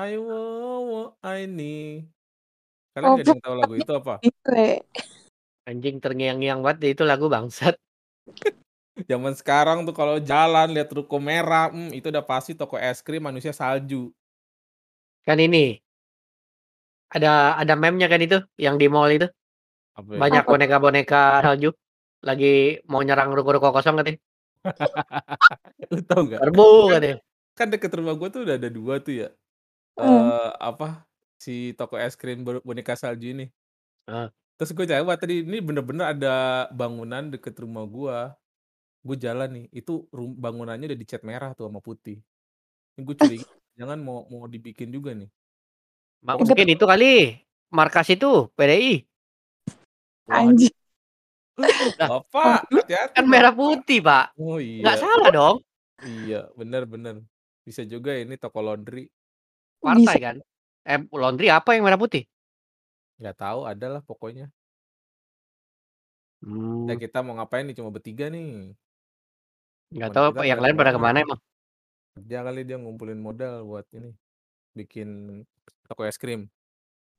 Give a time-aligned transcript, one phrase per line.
[0.00, 2.08] I want what I need.
[2.96, 4.14] Kalian Oh, nggak ada yang tahu lagu itu apa?
[5.68, 7.76] Anjing terngiang-ngiang banget deh itu lagu bangsat.
[9.10, 13.20] Zaman sekarang tuh kalau jalan lihat ruko merah, mmm, itu udah pasti toko es krim
[13.20, 14.08] manusia salju.
[15.28, 15.76] Kan ini
[17.12, 19.28] ada ada meme-nya kan itu, yang di mall itu.
[19.92, 20.18] Apa ya?
[20.24, 20.50] Banyak Apa?
[20.56, 21.76] boneka-boneka salju,
[22.24, 24.20] lagi mau nyerang ruko-ruko kosong katanya.
[25.92, 26.40] Lu tahu nggak?
[26.40, 27.18] Serbu Kan katanya.
[27.52, 29.28] kan deket rumah gua tuh udah ada 2 tuh ya,
[30.00, 30.24] Mmm.
[30.26, 30.88] eee, apa,
[31.36, 33.46] si toko es krim ber boneka salju ini.
[34.08, 34.28] Heeh.
[34.60, 38.18] Terus gue lewat tadi, ini bener-bener ada bangunan deket rumah gua.
[39.00, 42.20] Gue jalan nih, itu bangunannya udah dicat merah tuh sama putih.
[42.96, 43.48] Ini gue curiga
[43.80, 45.32] jangan mau mau dibikin juga nih.
[46.20, 47.12] Ma Pokoknya mungkin itu kali,
[47.72, 49.08] markas itu, PDI.
[50.28, 50.52] Waduh.
[50.52, 50.74] Anjing.
[51.60, 54.36] Lah, Bapak, hati-hati kan merah putih, Pak.
[54.36, 55.00] Oh Nggak iya.
[55.00, 55.56] salah dong.
[56.00, 57.14] Iya, bener bener.
[57.64, 59.08] Bisa juga ini toko laundry.
[59.80, 60.18] Partai Bisa.
[60.20, 60.36] kan?
[60.84, 62.24] Eh, laundry apa yang merah putih?
[63.20, 64.48] Nggak tahu, ada lah pokoknya.
[66.40, 66.96] Ya Mmm.
[66.96, 68.72] kita mau ngapain nih, cuma bertiga nih.
[69.92, 71.18] Nggak tahu apa yang lain pada ke mana?
[71.20, 71.40] emang.
[72.16, 74.10] Kerja kali dia ngumpulin modal buat ini,
[74.72, 75.42] bikin
[75.84, 76.48] toko es krim.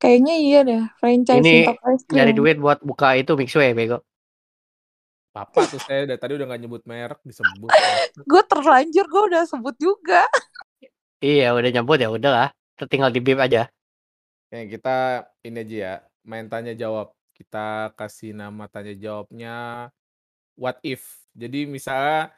[0.01, 2.41] Kayaknya iya deh, franchising Ini toko es nyari krim.
[2.41, 4.01] duit buat buka itu Mixway bego.
[5.31, 7.71] Bapak tuh saya dari tadi udah nggak nyebut merek, disebut.
[8.31, 10.27] Gue terlanjur, gue udah sebut juga.
[11.21, 12.47] Iya, udah nyebut ya udahlah,
[12.89, 13.69] tinggal di-bip aja.
[14.49, 14.89] Oke, kita
[15.45, 15.93] ini aja ya,
[16.27, 17.13] main tanya jawab.
[17.37, 19.49] Kita kasih nama tanya jawabnya
[20.57, 21.23] what if.
[21.37, 22.33] Jadi misalnya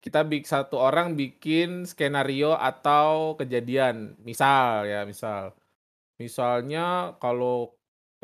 [0.00, 4.16] kita bik satu orang bikin skenario atau kejadian.
[4.24, 5.52] Misal ya, misal.
[6.20, 7.72] Misalnya kalau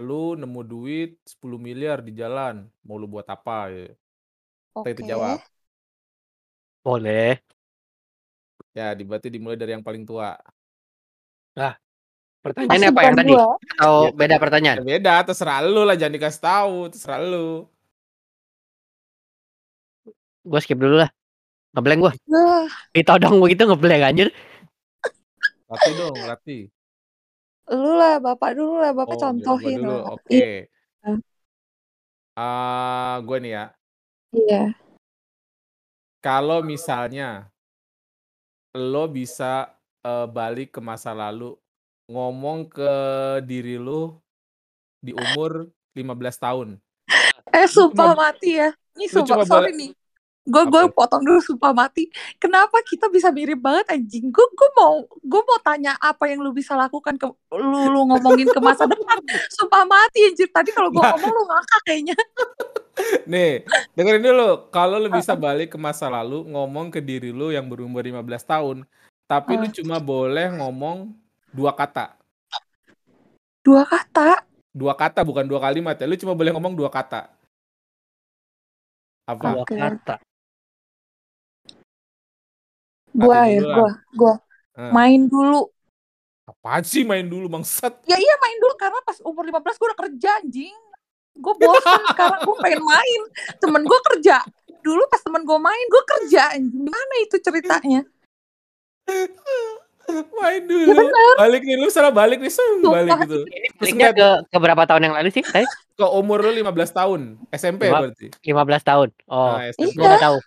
[0.00, 3.86] lu nemu duit 10 miliar di jalan, mau lu buat apa ya?
[4.76, 4.92] Oke.
[5.08, 5.40] jawab.
[6.84, 7.42] Boleh.
[8.76, 10.36] Ya, di berarti dimulai dari yang paling tua.
[11.56, 11.80] Pasti
[12.44, 13.32] pertanyaannya apa yang bukan tadi?
[13.32, 13.44] gua.
[13.56, 14.76] Atau Ya, beda ya pertanyaan?
[14.84, 17.64] beda, terserah lu lah, jangan dikasih tahu, terserah lu.
[20.44, 21.10] Gua skip dulu lah.
[21.72, 22.12] Nge-blank gua.
[22.28, 22.68] Yah.
[22.92, 24.28] Ditodong begitu nge-blank anjir.
[25.72, 26.62] Latih dong, latih.
[27.72, 30.12] Lu lah, Bapak dulu lah, Bapak Oh, gua contohin dulu, lah.
[30.14, 30.28] oke.
[30.36, 30.52] Iya.
[32.36, 33.64] Eee, gue nih ya.
[34.36, 34.62] Iya.
[36.20, 37.48] Kalau misalnya
[38.76, 39.72] lo bisa,
[40.04, 41.56] eee, balik ke masa lalu,
[42.06, 42.92] ngomong ke
[43.42, 44.14] diri lu
[45.02, 45.66] di umur
[45.96, 46.68] 15 tahun.
[47.50, 48.70] Eh, sumpah cuma mati ya.
[48.96, 49.90] Ini sumpah sorry nih.
[50.46, 52.06] Gue gue potong dulu sumpah mati.
[52.38, 54.30] Kenapa kita bisa mirip banget anjing?
[54.30, 57.26] Gue gue mau gue mau tanya apa yang lu bisa lakukan ke
[57.58, 59.18] lu lu ngomongin ke masa depan.
[59.58, 60.46] Sumpah mati anjir.
[60.46, 62.16] Tadi kalau gue Nah, ngomong lu ngakak kayaknya.
[63.28, 64.70] nih, dengerin dulu.
[64.72, 68.76] Kalau lu bisa balik ke masa lalu, ngomong ke diri lu yang berumur 15 tahun,
[69.26, 71.12] tapi lu cuma boleh ngomong
[71.52, 72.16] 2 kata.
[73.66, 74.46] 2 kata?
[74.76, 77.32] 2 kata bukan 2 kalimat ya, lu cuma boleh ngomong 2 kata.
[79.26, 79.48] Apa?
[79.52, 79.76] 2 Oke.
[79.76, 80.16] kata.
[83.16, 84.34] Gua ya, gua gua
[84.76, 84.92] Heeh.
[84.92, 85.72] main dulu.
[86.46, 88.06] Apaan sih main dulu, bangsat?
[88.06, 90.76] Ya iya main dulu karena pas umur 15 gue udah kerja anjing.
[91.36, 93.20] Gue bosen sekarang gue pengen main.
[93.56, 94.40] Temen gue kerja.
[94.80, 96.70] Dulu pas temen gue main, gue kerja anjing.
[96.84, 98.02] Gimana itu ceritanya?
[100.06, 100.94] Main Ya dulu.
[101.02, 101.34] bener.
[101.36, 103.42] Balik nih, lu salah balik nih, sung, balik gitu.
[103.42, 105.66] Ini Terus baliknya ke ke berapa tahun yang lalu sih tadi?
[105.96, 107.20] ke umur lu 15 tahun,
[107.50, 108.26] SMP Lima berarti?
[108.38, 108.54] 15
[108.84, 109.08] tahun.
[109.26, 109.90] Oh, Nah, SMP.
[109.90, 110.06] gua Iya.
[110.06, 110.38] nggak tahu.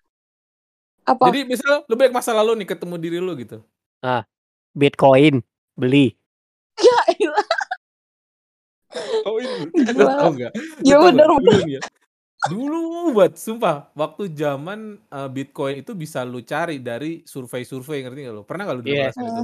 [1.04, 1.24] Apa?
[1.28, 3.58] Jadi misal lu balik masa lalu nih, ketemu diri lu gitu.
[4.00, 4.24] Ah,
[4.72, 5.42] Bitcoin,
[5.74, 6.14] beli.
[6.80, 7.49] Ya elah.
[9.28, 10.14] Oh ini, lu Gila.
[10.18, 10.32] tau?
[10.88, 11.28] Lu Ya bener?
[11.38, 11.62] Dulu bener.
[11.78, 11.80] ya,
[12.52, 12.78] dulu
[13.16, 14.80] buat sumpah, waktu zaman,
[15.12, 18.44] eee, Bitcoin itu bisa lu cari dari survei-survei, ngerti nggak lu?
[18.50, 19.04] Pernah nggak lu denger Iya.
[19.06, 19.44] ngerasain itu?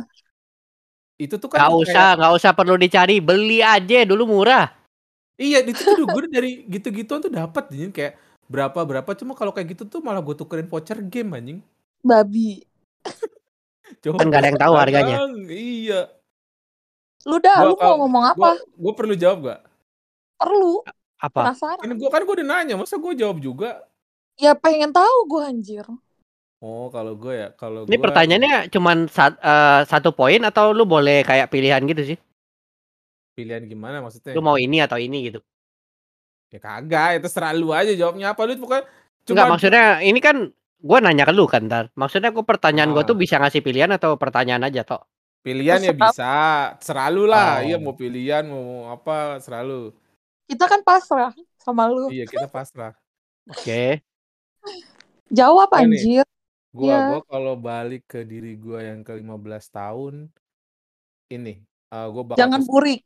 [1.20, 4.66] Itu tuh kan Nggak kayak usah nggak usah perlu dicari, beli aja dulu murah.
[5.40, 8.16] Iya, itu tuh dulu gue dari gitu-gituan tuh dapat anjing, kayak
[8.48, 11.60] berapa-berapa, cuma kalau kayak gitu tuh malah gue tukerin voucher game anjing.
[12.04, 12.64] Babi.
[14.04, 15.18] Coba Kan nggak ada yang tahu harganya.
[15.52, 16.15] iya.
[17.26, 18.50] Lu dah, Gua lu mau ngomong apa?
[18.78, 19.60] gua perlu jawab nggak?
[20.38, 20.86] Perlu.
[21.18, 21.42] Apa?
[21.42, 21.98] Kan Penasaran.
[21.98, 23.82] gua kan gua udah nanya, masa gua jawab juga?
[24.38, 25.86] Ya pengen tahu gue anjir.
[26.62, 30.86] Oh, kalau gua ya, kalau Ini gua pertanyaannya cuman sat eee, 1 poin atau lu
[30.86, 32.18] boleh kayak pilihan gitu sih?
[33.38, 34.40] Pilihan gimana Lu maksudnya?
[34.40, 35.40] mau ini atau ini gitu?
[36.54, 38.86] Ya kagak, itu terserah lu aja jawabnya apa, lu pokoknya
[39.26, 40.38] Enggak, cuman maksudnya ini kan
[40.86, 41.86] gua nanya ke lu kan entar.
[41.98, 43.22] Maksudnya gua pertanyaan gua tuh Ah.
[43.24, 45.02] bisa ngasih pilihan atau pertanyaan aja tok?
[45.46, 46.26] Pilihan ya bisa,
[46.80, 47.62] terserah lu lah.
[47.66, 47.86] Iya Oh.
[47.86, 49.96] mau pilihan, mau apa, terserah lu.
[50.50, 52.14] Kita kan pasrah sama lu.
[52.14, 52.94] Iya, kita pasrah.
[53.50, 54.02] Oke.
[55.34, 56.24] Jawab Gua nih, anjir.
[56.78, 57.06] gua Iya.
[57.08, 60.16] gua kalau balik ke diri gua yang ke-15 tahun
[61.34, 61.54] ini,
[61.94, 63.02] eee, gue bakal Jangan burik.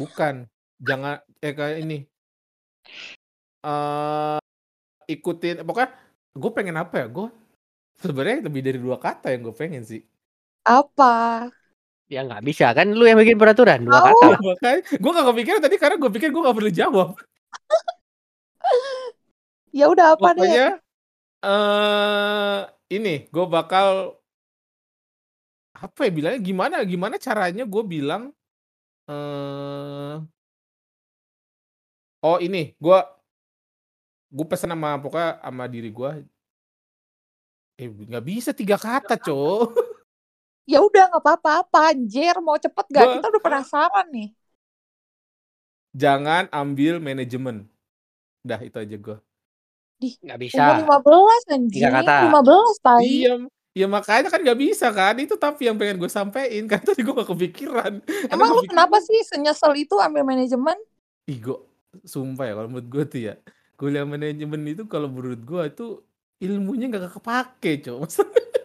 [0.00, 0.34] bukan,
[0.82, 1.96] jangan eh, kayak ini
[3.64, 4.38] eee,
[5.14, 5.90] ikutin pokoknya
[6.36, 7.28] gue pengen apa ya, gue
[8.02, 10.02] sebenarnya lebih dari 2 kata yang gue pengen sih.
[10.66, 11.50] Apa?
[12.10, 14.18] Ya nggak bisa, kan lu yang bikin peraturan, 2 kata Tahu.
[14.18, 14.40] Iya lah.
[14.42, 17.08] makanya, gue nggak kepikiran tadi karena gue pikir gue nggak perlu jawab.
[19.70, 20.42] Ya udah apa deh?
[20.42, 20.66] Pokoknya,
[21.46, 22.58] eee,
[22.98, 24.18] ini, gue bakal
[25.78, 28.34] apa ya bilangnya, gimana gimana caranya gue bilang,
[29.10, 30.22] eee
[32.22, 32.98] oh ini, gue
[34.30, 36.10] gue pesen sama pokoknya sama diri gue
[37.78, 39.70] eh, nggak bisa 3 kata, Cok.
[40.68, 43.06] Ya udah nggak apa-apa, apa anjir, mau cepet nggak?
[43.06, 44.28] Gue Kita udah penasaran nih.
[45.96, 47.66] Jangan ambil manajemen.
[48.46, 49.16] Udah itu aja gue.
[50.00, 50.80] Dih, Nggak umur bisa.
[50.80, 52.16] 15 3 anjing, kata.
[52.24, 53.04] 15 tai.
[53.04, 53.32] Iya,
[53.76, 57.12] ya makanya kan nggak bisa kan, itu tapi yang pengen gue sampein, kan tadi gue
[57.12, 57.92] nggak kepikiran.
[58.30, 60.78] Karena Emang lu kepikiran kenapa sih senyesel itu ambil manajemen?
[61.28, 61.58] Ih, gue
[62.06, 63.34] sumpah ya kalau menurut gue tuh ya,
[63.78, 65.84] kuliah manajemen itu kalau menurut gue itu
[66.40, 67.96] ilmunya nggak kepake, Cok.
[68.02, 68.40] Maksudnya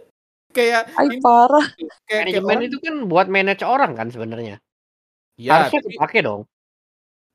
[0.56, 1.66] kayak Ay ini parah.
[2.08, 4.56] kayak Manajemen itu kan buat manage orang kan sebenarnya.
[5.36, 6.42] iya, Harusnya tapi kepake dong.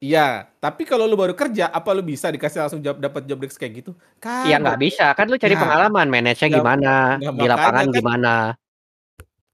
[0.00, 3.60] iya, tapi kalau lu baru kerja, apa lu bisa dikasih langsung job dapat job desk
[3.60, 3.92] kayak gitu?
[4.48, 4.60] Ya Kagak.
[4.64, 7.96] nggak bisa, kan lu cari Nah, pengalaman, manage-nya nah, gimana, nah di lapangan makanya kan
[8.00, 8.34] gimana.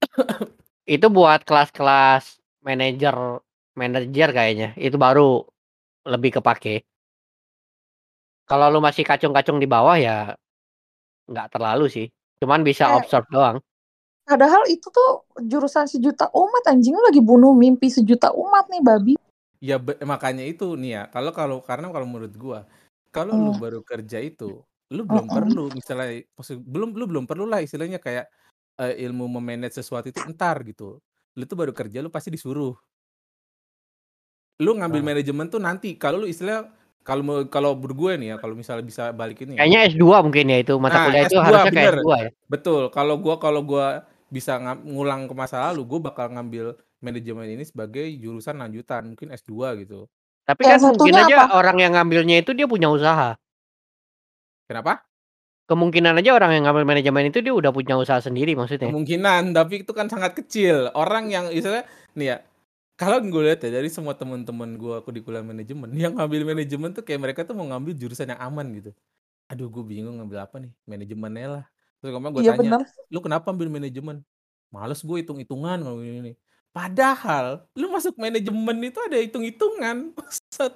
[0.95, 3.43] Itu buat kelas-kelas manajer
[3.75, 5.43] manajer kayaknya, itu baru
[6.07, 6.87] lebih kepake.
[8.47, 10.33] Kalau lu masih kacung-kacung di bawah ya
[11.27, 12.07] nggak terlalu sih,
[12.41, 13.57] cuman bisa Eh, observe doang.
[14.27, 15.11] padahal itu tuh
[15.51, 19.15] jurusan sejuta umat anjing lu lagi bunuh mimpi sejuta umat nih babi.
[19.61, 22.59] Ya makanya itu nih ya, kalau kalau karena kalau menurut gua,
[23.09, 23.57] kalau lu Hmm.
[23.57, 24.61] baru kerja itu,
[24.93, 25.33] lu belum Mm-mm.
[25.33, 28.29] perlu misalnya maksud belum lu belum perlulah istilahnya kayak,
[28.81, 31.01] eee, ilmu me-manage sesuatu itu entar gitu.
[31.37, 32.77] Lu tuh baru kerja lu pasti disuruh.
[34.59, 35.11] Lu ngambil Nah.
[35.13, 36.73] manajemen tuh nanti, kalau lu istilahnya
[37.07, 39.63] kalau kalau gue nih ya, kalau misalnya bisa balik ini ya.
[39.63, 42.29] Kayaknya S2 mungkin ya itu, mata Nah, kuliah itu S2 harusnya kayak bener, S2 ya?
[42.51, 42.83] betul.
[42.91, 48.03] Kalau gua kalau gua bisa ngulang ke masa lalu, gua bakal ngambil manajemen ini sebagai
[48.19, 50.11] jurusan lanjutan, mungkin S2 gitu.
[50.43, 51.55] Tapi kan mungkin aja apa?
[51.55, 53.39] orang yang ngambilnya itu dia punya usaha.
[54.67, 55.07] Kenapa?
[55.67, 58.87] Kemungkinan aja orang yang ngambil manajemen itu dia udah punya usaha sendiri maksudnya.
[58.87, 60.91] Kemungkinan, tapi itu kan sangat kecil.
[60.95, 61.83] Orang yang istilahnya
[62.15, 62.37] nih ya,
[62.97, 66.89] kalau gue lihat ya dari semua teman-teman gue aku di kuliah manajemen, yang ngambil manajemen
[66.97, 68.91] tuh kayak mereka tuh mau ngambil jurusan yang aman gitu.
[69.47, 71.65] Aduh, gue bingung ngambil apa nih, manajemennya lah.
[72.01, 72.89] Terus kemarin gue Iya tanya, bener.
[73.13, 74.25] lu kenapa ambil manajemen?
[74.73, 76.33] Males gue hitung-hitungan kalau ini.
[76.75, 80.09] Padahal lu masuk manajemen itu ada hitung-hitungan.
[80.17, 80.73] Bangsat.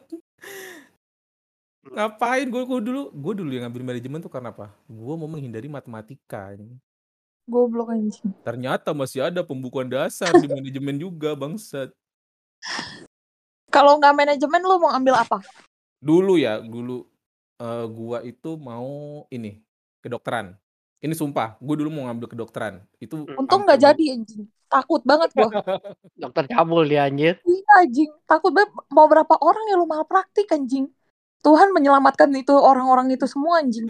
[1.81, 4.69] Ngapain gue gue dulu gue dulu yang ngambil manajemen tuh karena apa?
[4.85, 6.53] Gue mau menghindari matematika.
[6.53, 6.77] ini.
[7.50, 8.31] Goblok anjing.
[8.45, 11.89] Ternyata masih ada pembukuan dasar di manajemen juga, bangsat.
[13.71, 15.39] Kalau nggak manajemen lu mau ambil apa?
[16.03, 17.07] Dulu ya, dulu
[17.57, 19.63] eh, gua itu mau ini
[20.03, 20.53] kedokteran.
[21.01, 22.85] Ini sumpah, gue dulu mau ngambil kedokteran.
[23.01, 24.44] Itu Untung sampai nggak gua- jadi anjing.
[24.69, 25.50] Takut banget gua.
[26.21, 27.41] Dokter cabul dia anjir.
[27.41, 28.12] Iya anjing.
[28.29, 30.85] Takut banget mau berapa orang ya lu malpraktik anjing.
[31.41, 33.89] Tuhan menyelamatkan itu orang-orang itu semua anjing.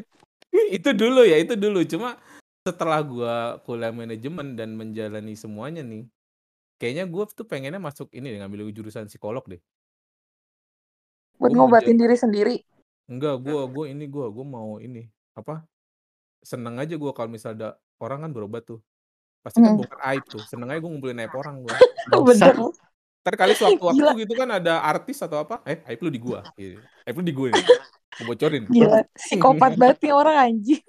[0.77, 1.83] itu dulu ya, itu dulu.
[1.83, 2.15] Cuma
[2.63, 6.07] setelah gua kuliah manajemen dan menjalani semuanya nih,
[6.81, 9.61] kayaknya gue tuh pengennya masuk ini deh, ngambil jurusan psikolog deh.
[11.37, 12.55] Buat Gua mau ngobatin diri sendiri.
[13.05, 15.05] Enggak, gua gua ini gua gua mau ini
[15.37, 15.61] apa?
[16.41, 17.69] Seneng aja gua kalau misalnya ada
[18.01, 18.81] orang kan berobat tuh.
[19.41, 19.77] Pasti kan Mm.
[19.81, 20.41] bongkar aib tuh.
[20.45, 21.73] Seneng aja gua ngumpulin aib orang gua.
[22.13, 22.57] Bangsat.
[22.57, 22.73] Bener.
[23.21, 24.11] Ntar kali sewaktu-waktu Gila.
[24.17, 26.41] gitu kan ada artis atau apa, eh aib lu di gua.
[26.57, 26.81] Gitu.
[27.05, 27.65] Aib lu di gua nih.
[28.21, 28.63] Gua bocorin.
[28.69, 28.99] Gila.
[29.17, 30.83] Psikopat banget nih orang anjing.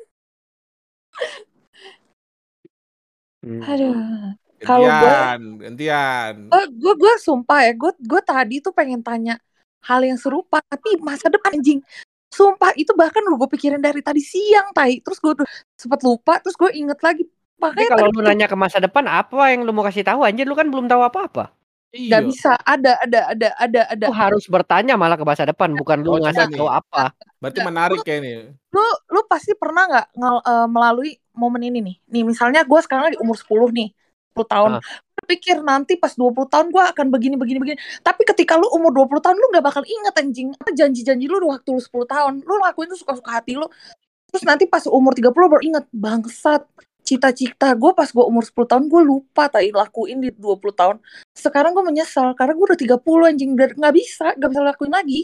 [3.43, 3.61] Hmm.
[3.67, 3.97] Aduh.
[4.63, 6.35] Kalau gue Gantian, gantian.
[6.49, 9.37] gue gue gue sumpah ya gue gue tadi tuh pengen tanya
[9.83, 11.83] hal yang serupa tapi masa depan anjing
[12.31, 16.39] sumpah itu bahkan lu gue pikirin dari tadi siang tai terus gue tuh sempet lupa
[16.39, 19.71] terus gue inget lagi Tapi makanya kalau lu nanya ke masa depan apa yang lu
[19.71, 21.55] mau kasih tahu anjir lu kan belum tahu apa-apa.
[21.93, 22.25] Iya.
[22.25, 26.09] bisa ada ada ada ada ada Lu harus bertanya malah ke masa depan bukan lu
[26.09, 26.59] Oh, coba ngasih nih.
[26.59, 27.05] tahu apa.
[27.37, 28.35] Berarti Nggak, menarik lu kayak nih.
[28.73, 33.13] lu lu pasti pernah nggak ngel- eh, melalui momen ini nih nih misalnya gue sekarang
[33.13, 34.83] lagi umur 10 nih 10 tahun Ah.
[35.13, 38.91] Lu pikir nanti pas 20 tahun gue akan begini begini begini tapi ketika lu umur
[38.91, 42.91] 20 tahun lu nggak bakal inget anjing janji-janji lu waktu lu 10 tahun lu lakuin
[42.91, 43.69] tuh suka-suka hati lu
[44.33, 46.65] terus nanti pas umur 30 baru inget bangsat
[47.03, 50.97] cita-cita gue pas gue umur 10 tahun gue lupa tadi lakuin di 20 tahun
[51.37, 55.21] sekarang gue menyesal karena gue udah 30 anjing nggak bisa nggak bisa lakuin lagi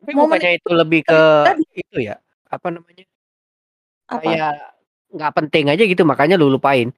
[0.00, 2.16] Tapi bukannya itu lebih ke tadi itu ya?
[2.48, 3.04] Apa namanya?
[4.10, 4.54] apa Kayak
[5.10, 6.90] nggak penting aja gitu makanya lu lupain.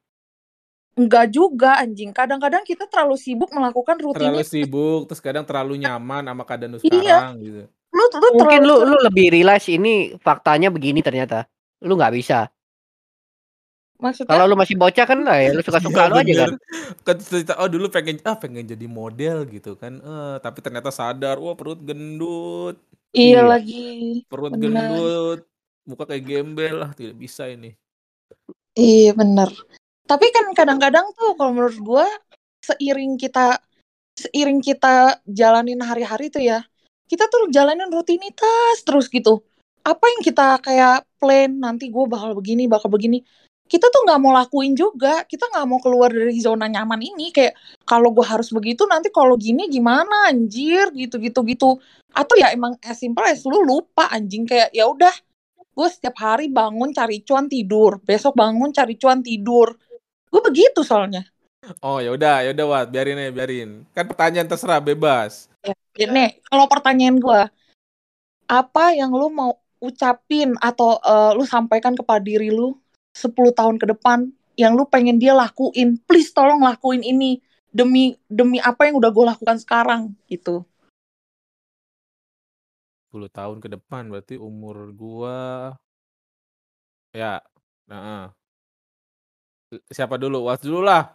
[0.93, 4.13] Enggak juga anjing, kadang-kadang kita terlalu sibuk melakukan Terlalu
[4.45, 4.53] rutinitas.
[4.53, 7.17] sibuk, terus kadang terlalu nyaman sama keadaan lu Iya.
[7.17, 7.63] sekarang gitu.
[7.93, 11.49] Lu lu Mungkin terlalu lu lu lebih realize ini faktanya begini ternyata.
[11.81, 12.53] Lu nggak bisa.
[13.97, 14.35] Maksudnya?
[14.35, 16.51] Kalau lu masih bocah kan lah ya lu suka-suka Iya lu aja kan.
[17.07, 21.41] Kan cerita, oh dulu pengen ah pengen jadi model gitu kan, eh tapi ternyata sadar,
[21.41, 22.77] wah perut gendut.
[23.17, 23.49] Iya Iya.
[23.49, 23.85] lagi,
[24.29, 24.93] Perut bener.
[24.93, 25.41] gendut,
[25.89, 27.73] muka kayak gembel, ah tidak bisa ini.
[28.75, 29.49] Iya bener.
[30.13, 32.05] Tapi kan kadang-kadang tuh kalau menurut gua
[32.61, 33.57] seiring kita
[34.13, 36.61] seiring kita jalanin hari-hari tuh ya,
[37.09, 39.41] kita tuh jalanin rutinitas terus gitu.
[39.81, 43.25] Apa yang kita kayak plan nanti gua bakal begini, bakal begini.
[43.65, 45.25] Kita tuh nggak mau lakuin juga.
[45.25, 47.33] Kita nggak mau keluar dari zona nyaman ini.
[47.33, 47.57] Kayak
[47.89, 51.81] kalau gua harus begitu nanti kalau gini gimana anjir gitu-gitu gitu.
[52.13, 55.17] Atau ya emang as simple as lu lupa anjing kayak ya udah
[55.73, 59.73] gue setiap hari bangun cari cuan tidur besok bangun cari cuan tidur
[60.33, 61.29] gue begitu soalnya
[61.79, 63.87] Oh ya udah, ya udah Wat, biarin aja, biarin.
[63.95, 65.47] Kan pertanyaan terserah bebas.
[65.95, 67.41] ya nih kalau pertanyaan gue
[68.51, 72.75] apa yang lu mau ucapin atau eh, lu sampaikan kepada diri lu
[73.15, 74.27] 10 tahun ke depan
[74.59, 77.39] yang lu pengen dia lakuin please tolong lakuin ini
[77.71, 80.67] demi demi apa yang udah gue lakukan sekarang gitu
[83.13, 85.77] 10 tahun ke depan berarti umur gua
[87.13, 87.45] ya,
[87.93, 88.33] heeh.
[89.89, 90.47] Siapa dulu?
[90.47, 91.13] Wat dulu lah.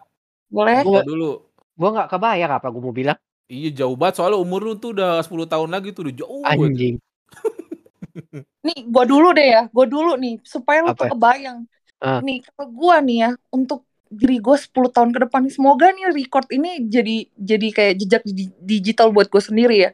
[0.48, 1.44] boleh Gua dulu.
[1.76, 3.20] gua nggak kebayang apa gua mau bilang.
[3.48, 6.44] Iya jauh banget soalnya umur lu tuh udah 10 tahun lagi tuh udah jauh.
[6.44, 6.98] Anjing.
[8.66, 11.14] nih gue dulu deh ya gue dulu nih supaya lu tuh Apa?
[11.14, 11.60] kebayang
[11.98, 12.22] Ah.
[12.22, 16.14] nih kalau gue nih ya untuk diri gue 10 tahun ke depan nih semoga nih
[16.14, 19.92] record ini jadi jadi kayak jejak di- digital buat gue sendiri ya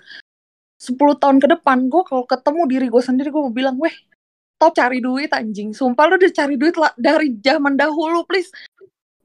[0.80, 3.96] 10 tahun ke depan gue kalau ketemu diri gue sendiri gue mau bilang weh
[4.64, 5.76] top cari duit anjing.
[5.76, 8.48] Sumpah lu udah cari duit lah dari zaman dahulu please.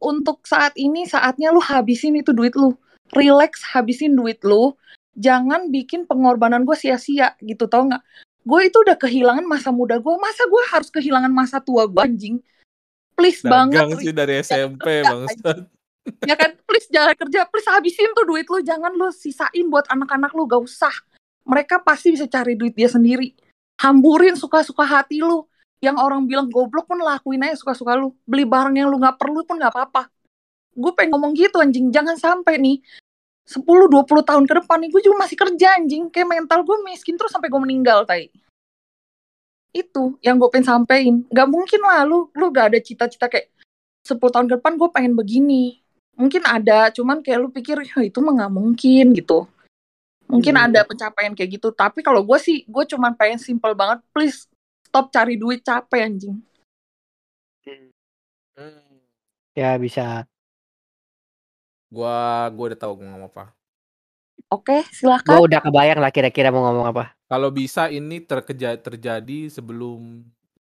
[0.02, 2.74] Untuk saat ini saatnya lu habisin itu duit lu.
[3.14, 4.74] Relax habisin duit lu.
[5.14, 8.02] Jangan bikin pengorbanan gue sia-sia gitu tau nggak?
[8.42, 12.36] Gue itu udah kehilangan masa muda gue masa gue harus kehilangan masa tua gue anjing?
[13.14, 15.66] Please banget Dagang sih dari SMP bangsat.
[16.22, 16.54] ya kan?
[16.66, 18.58] Please jangan kerja please habisin tuh duit lu.
[18.62, 20.94] Jangan lu sisain buat anak-anak lu gak usah.
[21.46, 23.47] Mereka pasti bisa cari duit dia sendiri
[23.78, 25.46] hamburin suka-suka hati lu.
[25.78, 28.10] Yang orang bilang goblok pun lakuin aja suka-suka lu.
[28.26, 30.10] Beli barang yang lu nggak perlu pun nggak apa-apa.
[30.74, 31.94] Gue pengen ngomong gitu anjing.
[31.94, 32.82] Jangan sampai nih
[33.46, 36.10] 10-20 tahun ke depan nih gue juga masih kerja anjing.
[36.10, 38.26] Kayak mental gue miskin terus sampai gue meninggal tai.
[39.70, 41.14] Itu yang gue pengen sampein.
[41.30, 43.54] Nggak mungkin lah lu lu gak ada cita-cita kayak
[44.02, 45.78] 10 tahun ke depan gue pengen begini.
[46.18, 49.46] Mungkin ada cuman kayak lu pikir itu mah nggak mungkin gitu
[50.28, 50.64] mungkin Hmm.
[50.68, 54.44] ada pencapaian kayak gitu tapi kalau gue sih gue cuman pengen simple banget please
[54.84, 56.36] stop cari duit capek anjing
[58.58, 58.98] Hmm.
[59.54, 60.26] Ya bisa.
[61.88, 63.44] Gua gua udah tahu gua ngomong apa.
[64.48, 67.14] oke silakan udah kebayang lah kira-kira mau ngomong apa.
[67.28, 70.24] Kalau bisa ini terkeja terjadi sebelum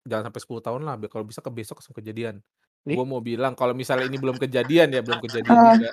[0.04, 2.38] jangan sampai 10 tahun lah, biar kalau bisa ke besok langsung kejadian.
[2.82, 5.90] Gua mau bilang kalau misalnya ini belum kejadian ya, belum kejadian Ah, juga.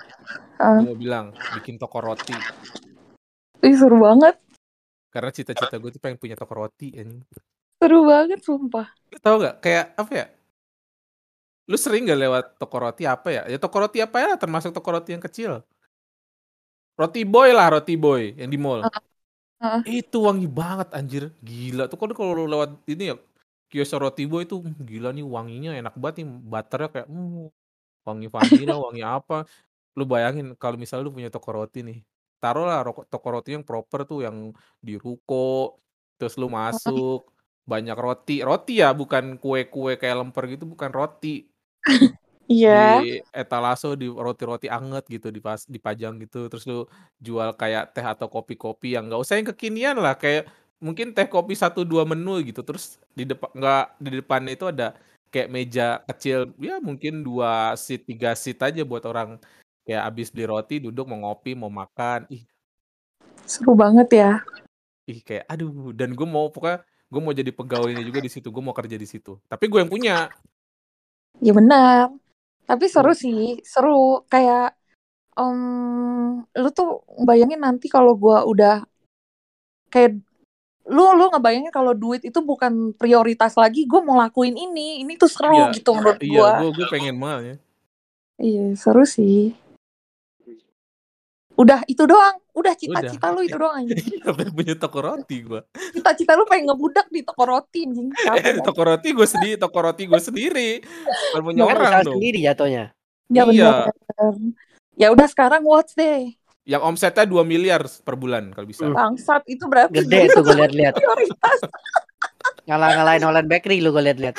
[0.59, 0.77] ah.
[0.77, 1.25] Gua mau bilang
[1.57, 2.33] bikin toko roti.
[3.59, 4.39] Ih, seru banget
[5.09, 7.25] Karena cita-cita gue tuh pengen punya toko roti anjing.
[7.79, 10.25] seru banget sumpah Lu tahu nggak kayak apa ya?
[11.69, 13.43] Lu sering nggak lewat toko roti apa ya?
[13.45, 15.61] Ya toko roti apa ya termasuk toko roti yang kecil.
[16.97, 18.85] Roti boy lah, roti boy yang di mall.
[19.59, 19.83] Ah.
[19.83, 21.23] Itu wangi banget anjir.
[21.41, 23.15] Gila tuh kan kalau lu lewat ini ya
[23.69, 27.53] kios roti boy itu gila nih wanginya enak banget nih butternya kayak hmm,
[28.01, 29.37] wangi vanila, wangi apa.
[29.93, 31.99] Lu bayangin kalau misalnya lu punya toko roti nih.
[32.39, 35.79] Taruhlah roko- toko roti yang proper tuh yang di ruko,
[36.15, 37.27] terus lu masuk
[37.67, 38.41] banyak roti.
[38.41, 41.46] Roti ya bukan kue-kue kayak lemper gitu, bukan roti.
[42.50, 43.05] Iya.
[43.05, 46.50] Di etalase di roti-roti anget gitu dipas dipajang gitu.
[46.50, 46.89] Terus lu
[47.22, 50.50] jual kayak teh atau kopi-kopi yang nggak usah yang kekinian lah kayak
[50.81, 52.65] mungkin teh kopi satu dua menu gitu.
[52.65, 54.98] Terus di depan nggak di depannya itu ada
[55.29, 56.50] kayak meja kecil.
[56.58, 59.38] Ya mungkin dua seat tiga seat aja buat orang
[59.88, 62.25] kayak abis beli roti duduk mau ngopi mau makan.
[62.29, 62.43] Ih.
[63.45, 64.31] Seru banget ya.
[65.09, 65.91] Ih kayak aduh.
[65.95, 69.07] Dan gue mau pokoknya gue mau jadi pegawainya juga di situ gue mau kerja di
[69.09, 69.41] situ.
[69.50, 70.29] Tapi gue yang punya.
[71.41, 72.13] Ya benar.
[72.69, 74.21] Tapi seru sih seru.
[74.29, 74.77] Kayak
[75.39, 75.57] em
[76.43, 78.83] lu tuh bayangin nanti kalau gua udah
[79.88, 80.19] kayak
[80.89, 85.01] lu lu ngebayangin kalau duit itu bukan prioritas lagi gue mau lakuin ini.
[85.01, 87.55] Ini tuh seru Iya, gitu menurut iya gue gue pengen banget ya.
[88.39, 89.53] Iya seru sih
[91.59, 95.59] udah itu doang udah cita-cita lu itu doang anjing Iya, pengen punya toko roti gue.
[95.91, 98.07] cita-cita lu pengen ngebudak di toko roti anjing
[98.39, 100.69] Eh, toko roti gue sendiri, toko roti gue sendiri.
[101.35, 102.15] Bukan punya Kan orang dong.
[102.15, 102.95] sendiri jatuhnya.
[103.27, 103.91] Ya Iya.
[103.91, 104.33] bener.
[104.95, 106.31] Ya udah sekarang watch deh.
[106.63, 108.85] Yang omsetnya 2 miliar per bulan kalau bisa.
[108.85, 108.95] Hmm.
[108.95, 110.95] Bangsat itu berarti Gede tuh gue lihat-lihat.
[110.95, 111.59] prioritas
[112.67, 114.35] Ngalah-ngalahin Holland Bakery lu gue lihat-lihat.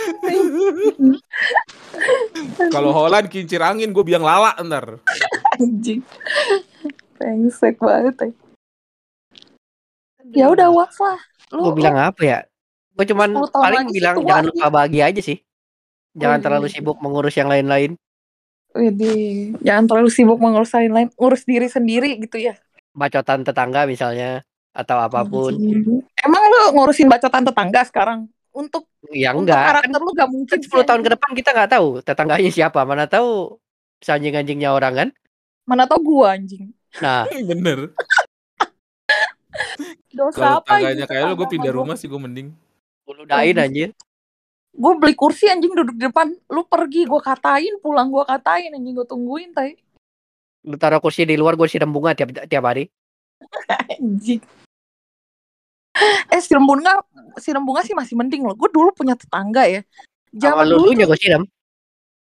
[2.70, 5.02] Kalau Holland kincir angin gue biang lala ntar.
[5.52, 6.00] anjing.
[7.20, 8.28] Brengsek banget ya.
[10.32, 11.20] Ya udah watch lah.
[11.52, 12.38] Lu, Gue bilang apa ya?
[12.96, 15.38] Gue cuman 10 tahun paling bilang jangan lupa bahagia aja sih.
[16.16, 16.74] Jangan Oh, terlalu iya.
[16.80, 17.94] sibuk mengurus yang lain-lain.
[18.70, 22.54] Widih, jangan terlalu sibuk mengurus lain lain, ngurus diri sendiri gitu ya.
[22.94, 25.50] Bacotan tetangga misalnya atau apa pun.
[25.54, 26.06] Anjing.
[26.22, 28.30] Emang lu ngurusin bacotan tetangga sekarang?
[28.50, 29.58] Untuk Ya untuk enggak.
[29.58, 31.12] Kan, karakter lu gak mungkin kan sih, 10 tahun ke anjing.
[31.18, 32.80] depan kita nggak tahu tetangganya siapa.
[32.86, 33.58] Mana tahu
[34.00, 35.08] anjing-anjingnya orang kan.
[35.66, 36.70] Mana tau gua anjing.
[36.98, 37.94] Nah, Bener.
[40.10, 42.50] Dosa Kalau apa anjing kayak lu gue pindah rumah sih gue mending.
[43.06, 43.90] gue ludahin anjir.
[44.74, 46.30] Gue beli kursi anjing duduk di depan.
[46.50, 49.74] Lu pergi gua katain, pulang gua katain anjing gua tungguin tai.
[50.62, 52.86] Lu taruh kursi di luar gue siram bunga tiap tiap hari.
[53.96, 54.44] Anjing.
[56.30, 57.00] Eh siram bunga,
[57.40, 58.54] siram bunga sih masih mending loh.
[58.54, 59.80] Gue dulu punya tetangga ya.
[60.30, 61.42] Zaman Awal dulu gue siram.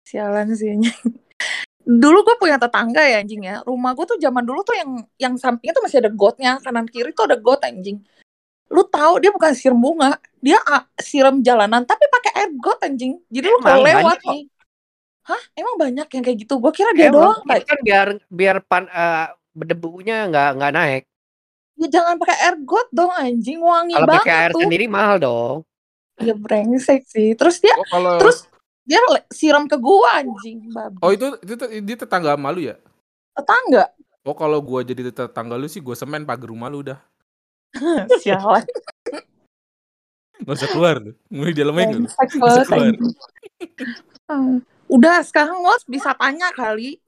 [0.05, 0.95] Sialan sih anjing.
[1.89, 3.65] Dulu gue punya tetangga ya anjing ya.
[3.65, 7.09] Rumah gue tuh zaman dulu tuh yang yang sampingnya tuh masih ada gotnya, kanan kiri
[7.17, 7.97] tuh ada got anjing.
[8.69, 13.17] Lu tahu dia bukan siram bunga, dia ah, siram jalanan tapi pakai air got anjing.
[13.33, 14.45] Jadi lu kalau lewat nih.
[15.25, 15.41] Hah?
[15.57, 16.61] Emang banyak yang kayak gitu?
[16.61, 17.65] Gue kira dia Emang doang.
[17.65, 21.03] kan biar biar pan eh, berdebunya nggak nggak naik.
[21.79, 24.61] Ya jangan pakai air got dong anjing, wangi Kalau pakai banget air tuh.
[24.67, 25.57] sendiri mahal dong.
[26.19, 27.33] Ya brengsek sih.
[27.33, 28.48] Terus dia Oh kalau terus
[28.89, 28.97] dia
[29.29, 30.97] siram ke gua anjing, babi.
[31.05, 31.53] Oh itu itu
[31.85, 32.73] dia tetangga malu ya?
[33.37, 33.93] Tetangga.
[34.25, 36.97] Oh kalau gua jadi tetangga lu sih gue semen pagar rumah lu udah.
[38.25, 38.65] Sialan.
[40.41, 41.13] Nggak usah keluar lu.
[41.29, 42.65] Mulai keluar.
[42.65, 42.97] anjing.
[44.29, 44.61] Hmm.
[44.85, 47.01] Udah sekarang Mos bisa tanya kali.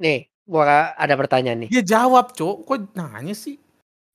[0.00, 1.68] Nih, gua ada pertanyaan nih.
[1.68, 2.64] Dia jawab, Cok.
[2.64, 3.60] Kok nanya sih?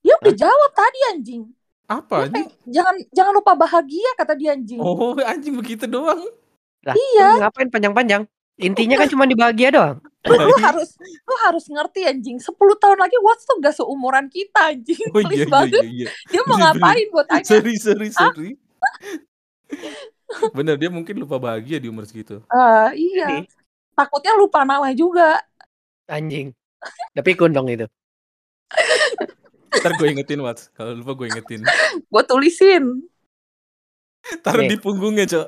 [0.01, 1.45] Ya udah jawab tadi anjing.
[1.87, 2.35] Apa nih?
[2.35, 4.75] peng- jangan jangan lupa bahagia kata dia anjing.
[4.77, 6.19] Oh, anjing begitu doang.
[6.83, 7.29] Lah, Iya.
[7.41, 8.23] ngapain panjang-panjang?
[8.57, 9.97] Intinya kan cuma di bahagia doang.
[10.23, 12.37] Lu, lu harus lu harus ngerti anjing.
[12.37, 14.99] 10 tahun lagi Watts tuh gak seumuran kita anjing.
[15.09, 15.71] Oh Please iya iya banget.
[15.77, 16.07] iya iya.
[16.27, 17.45] Dia mau ngapain buat tanya?
[17.45, 18.49] Sorry sorry sorry.
[20.51, 22.43] Bener dia mungkin lupa bahagia di umur segitu.
[22.47, 23.31] Ah, iya.
[23.37, 23.47] Ini
[23.93, 25.39] Takutnya lupa nama juga.
[26.05, 26.51] anjing.
[27.13, 27.85] Tapi kundong itu.
[29.81, 30.69] Ntar gue ingetin Wats.
[30.73, 31.61] Kalau lupa gue ingetin.
[32.07, 33.05] Gue tulisin.
[34.43, 34.75] Taruh Nih.
[34.75, 35.47] di punggungnya, Cok.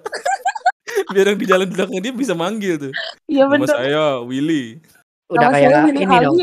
[1.10, 2.94] Biar yang di jalan belakang dia bisa manggil tuh.
[3.26, 3.68] Iya Nama bener.
[3.70, 4.80] saya Willy.
[5.30, 6.36] Udah Nama kayak ini dong.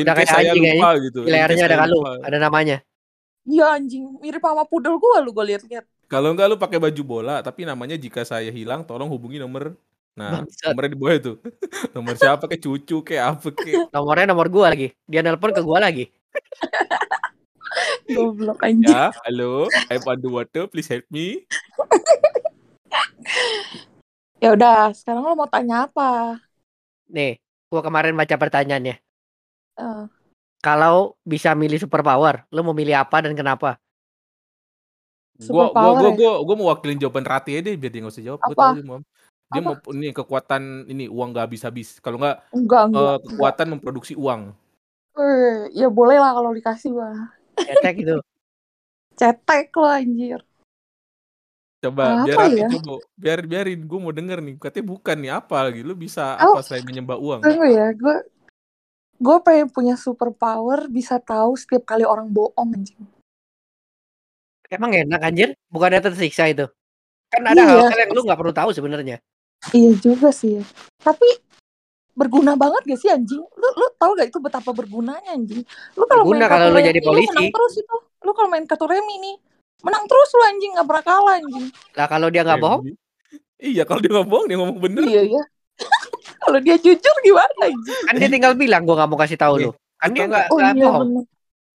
[0.00, 1.20] Udah kayak saya anjing lupa gitu.
[1.20, 2.76] Di In lehernya case ada kalung, ada namanya.
[3.46, 4.04] Iya anjing.
[4.22, 5.84] Mirip sama pudel gue lu gue liat-liat.
[6.10, 9.74] Kalau enggak lu pakai baju bola, tapi namanya jika saya hilang tolong hubungi nomor
[10.18, 10.74] Nah, Bangsat.
[10.74, 11.32] nomornya di bawah itu.
[11.94, 13.94] nomor siapa kayak cucu kayak apa kayak.
[13.94, 14.90] Nomornya nomor gua lagi.
[15.06, 16.10] Dia nelpon ke gua lagi.
[18.14, 18.86] Goblok anjing.
[18.86, 21.46] Ya, halo, I'm underwater, please help me.
[24.42, 26.02] Ya udah, sekarang lo mau tanya apa?
[27.16, 27.32] Nih,
[27.70, 28.94] gua kemarin baca pertanyaannya.
[29.76, 30.08] Eh,
[30.66, 30.96] Kalau
[31.32, 33.70] bisa milih superpower, lu mau milih apa dan kenapa?
[35.52, 36.18] Gua gua superpower gua ya?
[36.18, 38.40] gua, gua mau wakilin jawaban Rati aja deh biar dia nggak usah jawab.
[38.46, 38.62] Gua Apa?
[38.62, 38.98] tahu dia mau
[39.52, 39.62] dia Apa?
[39.66, 41.88] mau ini kekuatan ini uang nggak habis-habis.
[42.04, 43.50] Kalau nggak Enggak, eh, enggak, enggak.
[43.50, 44.42] kekuatan memproduksi uang.
[45.18, 47.39] Eh, ya boleh lah kalau dikasih mah.
[47.66, 48.16] Cetek itu.
[49.16, 50.40] Cetek lo anjir.
[51.80, 52.68] Coba biar Apa Rati ya?
[52.70, 52.94] coba.
[53.16, 54.54] Biar biarin gua mau denger nih.
[54.56, 55.80] Katanya bukan nih apa lagi.
[55.80, 56.52] Lu bisa Oh.
[56.52, 57.40] apa selain menyembah uang?
[57.40, 58.16] Tunggu ya, gue
[59.20, 63.00] gue pengen punya superpower bisa tahu setiap kali orang bohong anjing.
[64.70, 65.48] Emang enak anjir?
[65.68, 66.64] Bukannya tersiksa itu?
[67.28, 67.90] Kan ada Iya.
[67.90, 69.18] hal-hal yang lu nggak perlu tahu sebenarnya.
[69.72, 70.64] Iya juga sih ya.
[71.02, 71.26] Tapi
[72.12, 73.40] berguna banget gak sih anjing?
[73.40, 75.62] Lu lu tahu gak itu betapa bergunanya anjing?
[75.94, 77.28] Lu kalau Berguna main kalau kartu lu remi, jadi lu polisi.
[77.30, 77.96] menang terus itu.
[78.20, 79.36] Lu kalau main kartu remi nih,
[79.80, 81.66] menang terus lu anjing nggak pernah kalah anjing.
[81.94, 82.94] Lah kalau dia nggak bohong, Remi.
[83.60, 85.02] Iya, kalau dia nggak bohong dia ngomong bener.
[85.02, 85.42] Iya ya.
[86.44, 88.00] kalau dia jujur gimana anjing?
[88.04, 89.72] kan dia tinggal bilang gua nggak mau kasih tahu Nih, lu.
[89.96, 91.00] Kan dia nggak Oh iya bohong.
[91.04, 91.24] bener.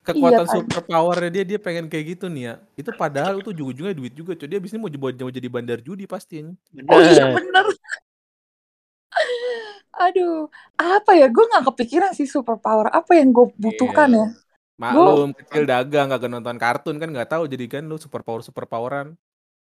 [0.06, 0.54] Kekuatan Iya, kan.
[0.62, 2.54] super powernya dia dia pengen kayak gitu nih ya.
[2.78, 4.38] Itu padahal itu ujung-ujungnya duit juga.
[4.38, 4.46] Coy.
[4.46, 6.46] Dia abis ini mau, jadi- mau jadi bandar judi pasti.
[6.46, 7.66] Oh iya Bener.
[9.96, 11.32] Aduh, apa ya?
[11.32, 12.92] Gue nggak kepikiran sih superpower.
[12.92, 14.20] Apa yang gue butuhkan Iya.
[14.20, 14.28] ya?
[14.76, 18.68] Maklum kecil dagang gak nonton kartun kan nggak tahu jadi kan lu super power super
[18.68, 19.16] poweran.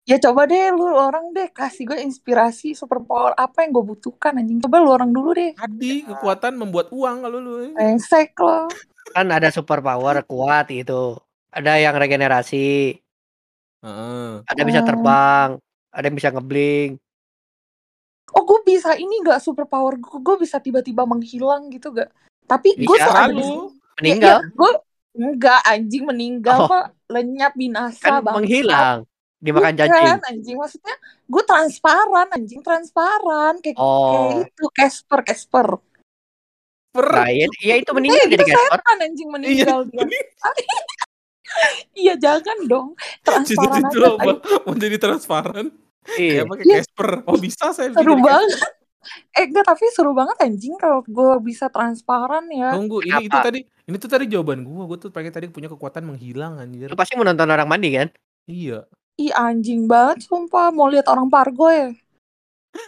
[0.08, 4.64] Ya coba deh lu orang deh kasih gue inspirasi superpower apa yang gue butuhkan anjing.
[4.64, 5.52] Coba lu orang dulu deh.
[5.52, 7.76] Tadi kekuatan membuat uang kalau lu.
[7.76, 8.72] Brengsek lo.
[9.12, 11.20] Kan ada super power kuat itu.
[11.52, 12.96] Ada yang regenerasi,
[13.84, 14.30] Heeh.
[14.48, 14.88] ada bisa Hmm.
[14.88, 15.50] terbang,
[15.92, 16.96] ada yang bisa ngebling.
[18.32, 22.10] Oh gue bisa ini nggak super power gue gue bisa tiba-tiba menghilang gitu gak
[22.44, 23.38] tapi gue tuh ada Terlalu.
[23.38, 23.60] di ya,
[24.00, 24.72] Meninggal gue
[25.12, 26.86] enggak anjing meninggal Oh.
[27.08, 29.00] lenyap binasa kan bang menghilang
[29.38, 30.20] dimakan Bukan, cacing.
[30.24, 35.68] anjing maksudnya gue transparan anjing transparan kayak Oh, kayak itu Casper Casper
[36.92, 37.08] Per.
[37.08, 38.80] nah, ya, ya itu meninggal Eh, jadi itu Casper.
[38.80, 40.04] setan anjing meninggal dia
[42.00, 42.88] iya jangan dong
[43.22, 44.24] transparan lo tai.
[44.24, 44.32] apa?
[44.64, 45.68] Mau jadi transparan?
[46.12, 46.44] Iya.
[46.44, 46.78] Pakai Iya.
[46.82, 47.10] Casper.
[47.26, 48.50] Oh bisa saya bikin seru banget
[49.34, 53.46] eh enggak tapi seru banget anjing kalau gue bisa transparan ya Tunggu, ini itu Kenapa?
[53.50, 54.86] tadi, ini tuh tadi jawaban gua.
[54.86, 56.86] Gua tuh pengen tadi punya kekuatan menghilang anjir.
[56.86, 58.08] Lu pasti mau nonton orang mandi kan?
[58.46, 58.86] Iya.
[59.18, 61.94] ih anjing banget sumpah mau lihat orang pargo ya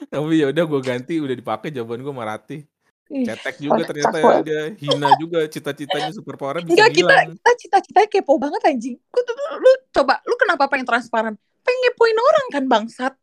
[0.08, 2.62] Tapi ya udah gua ganti, udah dipakai jawaban gua Marati.
[3.04, 7.30] Cetek juga ternyata ya, dia hina juga cita-citanya super power bisa Enggak kita hilang.
[7.36, 8.96] kita cita-citanya kepo banget anjing.
[8.98, 11.36] Lu, tuh- lu, lu coba lu kenapa pengen transparan?
[11.64, 13.14] Pengen ngepoin orang kan bangsat.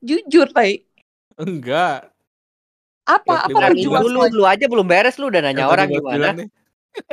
[0.00, 0.84] Jujur tai.
[1.36, 2.08] Enggak.
[3.04, 4.42] Apa apa tujuan dulu, lu?
[4.42, 6.48] lu aja belum beres lu udah nanya orang gimana?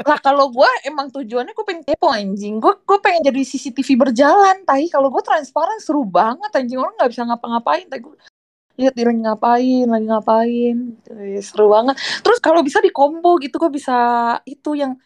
[0.03, 2.57] Lah kalau gue emang tujuannya gue pengen kepo anjing.
[2.57, 4.89] Gue gue pengen jadi CCTV berjalan tai.
[4.89, 7.86] Kalau gue transparan seru banget anjing orang nggak bisa ngapa-ngapain.
[7.89, 8.15] Tai gue
[8.77, 10.75] lihat dia lagi ngapain, lagi ngapain.
[11.13, 11.95] Eh, seru banget.
[12.21, 13.97] Terus kalau bisa di combo gitu gue bisa
[14.45, 14.97] itu yang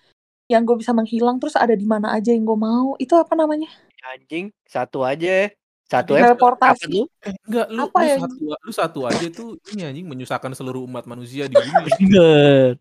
[0.52, 2.96] yang gue bisa menghilang terus ada di mana aja yang gue mau.
[3.00, 3.72] Itu apa namanya?
[4.04, 5.54] Anjing, satu aja.
[5.86, 6.88] Satu Teleportasi.
[6.88, 7.04] dapat lu.
[7.46, 8.16] Enggak, lu Apa lu ya?
[8.18, 11.92] satu lu satu aja tuh ini anjing menyusahkan seluruh umat manusia di bumi.
[12.00, 12.80] Bener.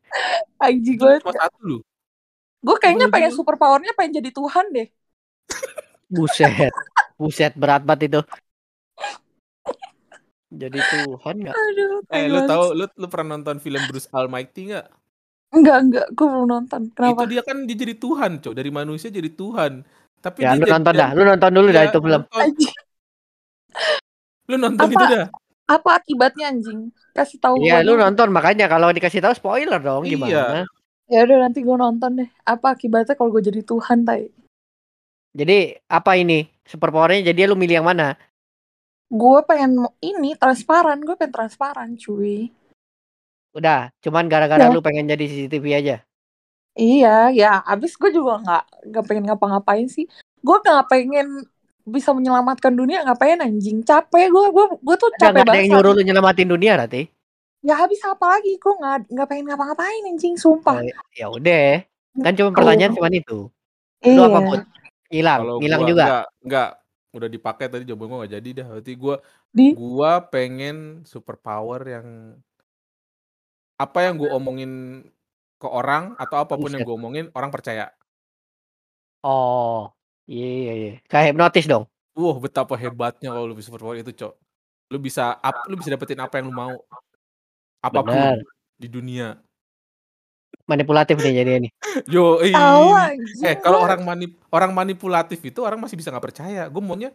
[0.56, 1.14] Anjing gue.
[1.18, 1.78] cuma satu lu.
[2.60, 4.88] Gue kayaknya pengen super powernya pengen jadi Tuhan deh.
[6.06, 6.70] Buset.
[7.18, 8.20] Buset berat banget itu.
[10.50, 11.54] Jadi Tuhan nggak?
[11.54, 14.86] Aduh, Eh, lu tahu lu lu pernah nonton film Bruce Almighty nggak?
[15.50, 16.80] Enggak, enggak, gue belum nonton.
[16.94, 17.22] Kenapa?
[17.22, 18.54] Itu dia kan dia jadi Tuhan, Cok.
[18.54, 19.82] Dari manusia jadi Tuhan.
[20.20, 21.98] Tapi Ya lu nonton dah, lu nonton dulu dah Iya, itu.
[22.30, 22.76] Anjing,
[24.50, 24.92] Lu nonton Apa?
[24.92, 25.26] itu dah.
[25.64, 26.80] apa akibatnya anjing?
[27.14, 30.10] Kasih tahu Iya, lu nonton makanya kalau dikasih tahu spoiler dong Iya.
[30.12, 30.58] gimana.
[31.06, 32.28] Ya udah nanti gue nonton deh.
[32.42, 34.30] Apa akibatnya kalau gue jadi Tuhan, tai?
[35.30, 36.46] Jadi apa ini?
[36.62, 38.14] Super powernya jadi lu milih yang mana?
[39.06, 42.50] Gue pengen ini transparan, gue pengen transparan, cuy.
[43.50, 44.70] Udah, cuman gara-gara Ya.
[44.70, 45.96] lu pengen jadi CCTV aja.
[46.74, 47.60] Iya, ya.
[47.66, 50.06] Abis gue juga nggak nggak pengen ngapa-ngapain sih.
[50.40, 51.26] Gue nggak pengen
[51.82, 53.82] bisa menyelamatkan dunia, ngapain anjing?
[53.82, 55.58] Capek gue, gue, gue tuh Ada capek nggak ada banget.
[55.58, 57.02] yang saat nyuruh lu nyelamatin dunia nanti?
[57.60, 58.56] Ya habis apa lagi?
[58.56, 60.78] Gue nggak nggak pengen ngapa-ngapain anjing, Oh, sumpah.
[61.12, 61.82] ya udah.
[62.22, 63.50] Kan cuma pertanyaan cuma itu.
[64.00, 64.24] Lu Iya.
[64.26, 64.60] apa put?
[65.10, 66.04] Ngilang, Kalau ngilang gua juga.
[66.06, 66.70] enggak, enggak.
[67.10, 68.66] Udah dipakai tadi jawaban gua enggak jadi dah.
[68.70, 69.16] Berarti gua
[69.50, 72.06] Di gua pengen super power yang
[73.76, 75.02] apa yang gua omongin
[75.60, 76.88] ke orang atau apa pun yang Buset.
[76.88, 77.92] gua omongin orang percaya.
[79.20, 79.92] Oh,
[80.24, 80.92] iya iya iya.
[81.04, 81.84] Kayak hipnotis dong.
[82.16, 84.32] Wah, betapa hebatnya kalau lu bisa super power itu, Cok.
[84.90, 86.72] Lu bisa ap, lu bisa dapetin apa yang lu mau.
[87.84, 88.40] Apa pun Benar.
[88.80, 89.36] di dunia.
[90.64, 91.68] Manipulatif nih jadi ini.
[92.08, 96.66] Yo, eh kalau orang manip orang manipulatif itu orang masih bisa nggak percaya.
[96.72, 97.12] Gue maunya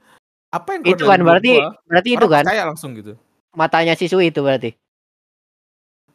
[0.53, 3.17] apa yang Itu kan berarti gua, berarti itu kan percaya langsung gitu.
[3.55, 4.75] matanya siswi itu berarti.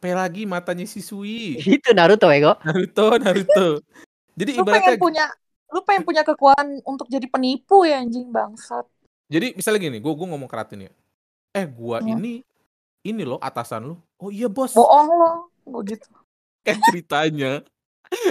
[0.01, 1.61] Apa lagi matanya si Sui.
[1.61, 2.57] Itu Naruto Ego.
[2.65, 3.85] Naruto, Naruto.
[4.33, 5.25] Jadi lu ibaratnya pengen punya
[5.69, 8.83] lu pengen punya kekuatan untuk jadi penipu ya anjing bangsat
[9.31, 10.91] jadi misalnya gini, gue gue ngomong ke Ratu nih.
[11.55, 12.19] Eh, gua Hmm.
[12.19, 12.43] ini
[13.05, 13.95] ini loh atasan lu.
[14.19, 14.75] Oh iya, Bos.
[14.75, 15.31] bohong lo
[15.63, 16.09] gue gitu
[16.67, 17.51] Kayak ceritanya.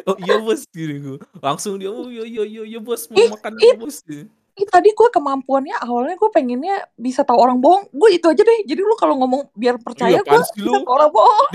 [0.05, 1.17] Oh iya, Bos gini gue.
[1.41, 4.05] Langsung dia, oh iya iya iya, iya Bos mau Ih, makan Bos.
[4.61, 8.61] Ih, tadi gue kemampuannya awalnya gue pengennya bisa tahu orang bohong gue itu aja deh
[8.69, 11.49] jadi lu kalau ngomong biar percaya gue bisa tahu orang bohong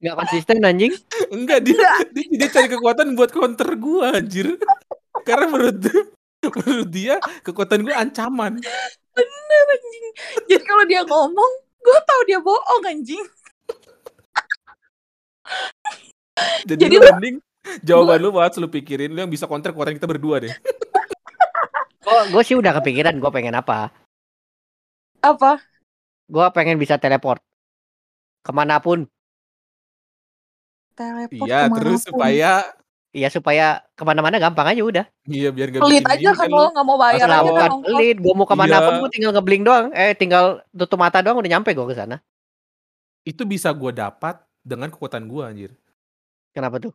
[0.00, 0.96] Nggak konsisten anjing.
[1.28, 1.76] Enggak dia,
[2.08, 4.56] dia dia cari kekuatan buat counter gua anjir.
[5.28, 5.76] Karena menurut
[6.40, 8.56] menurut dia kekuatan gua ancaman.
[9.10, 10.06] bener anjing
[10.48, 11.50] jadi kalau dia ngomong
[11.82, 13.24] gue tahu dia bohong anjing
[16.64, 17.36] Jadi, Jadi lu lu- mending
[17.84, 20.52] jawaban lu buat lu pikirin lu yang bisa counter kekuatan kita berdua deh.
[22.00, 23.92] Gue gue sih udah kepikiran gue pengen apa.
[25.20, 25.60] apa
[26.30, 27.42] Gue pengen bisa teleport
[28.40, 29.04] ke mana pun.
[30.96, 32.00] teleport Iya, terus ke mana pun.
[32.08, 32.52] supaya
[33.10, 35.04] Iya supaya ke mana-mana gampang aja udah.
[35.26, 38.16] iya biar gak pelit aja kan kan lo nggak mau bayar Masa aja kan pelit,
[38.22, 39.00] gue mau ke mana pun Iya.
[39.02, 39.86] gue tinggal ngebling doang.
[39.90, 42.22] Eh tinggal tutup mata doang udah nyampe gue ke sana.
[43.26, 45.74] Itu bisa gua dapat dengan kekuatan gua anjir.
[46.54, 46.94] Kenapa tuh?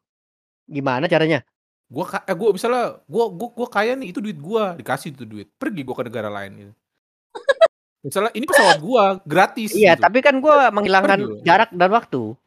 [0.66, 1.44] Gimana caranya?
[1.86, 5.24] Gua ka- eh, gua misalnya gua gua gua kaya nih itu duit gua, dikasih itu
[5.24, 5.48] duit.
[5.56, 6.74] Pergi gua ke negara lain gitu.
[8.06, 10.06] Misalnya ini pesawat gua gratis Iya, gitu.
[10.06, 12.38] tapi kan gue menghilangkan Pergi jarak dan waktu.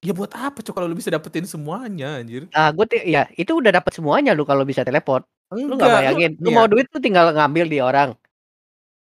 [0.00, 2.48] Ya buat apa cok kalau lu bisa dapetin semuanya anjir?
[2.48, 5.28] Nah, gue ya itu udah dapat semuanya lu kalau bisa teleport.
[5.52, 6.32] Lu nggak Enggak, bayangin.
[6.40, 8.10] Lu nih mau ya, duit lu tinggal ngambil di orang.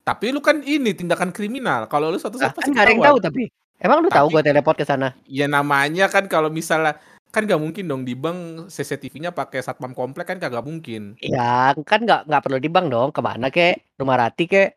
[0.04, 1.88] Tapi lu kan ini tindakan kriminal.
[1.88, 3.44] Kalau lu suatu Lah, saat kan nggak ada yang tahu tapi.
[3.78, 5.14] Emang lu tahu Tapi gua teleport ke sana?
[5.30, 6.98] ya namanya kan kalau misalnya
[7.32, 11.14] kan nggak mungkin dong di bank CCTV-nya pakai satpam komplek kan kagak mungkin.
[11.22, 13.10] Ya, kan nggak nggak perlu di bank dong.
[13.14, 13.84] Ke mana kek?
[14.00, 14.70] Rumah Rati kek?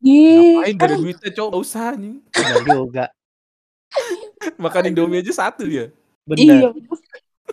[0.00, 2.24] Ngapain gak kan duitnya cowok usah anjing.
[2.32, 3.04] Bener juga.
[4.64, 5.92] Makan Indomie aja satu dia.
[6.36, 6.72] iya Bener.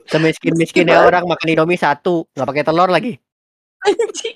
[0.07, 3.19] Semiskin-miskinnya orang makan Indomie satu, nggak pakai telur lagi.
[3.83, 4.35] anjing.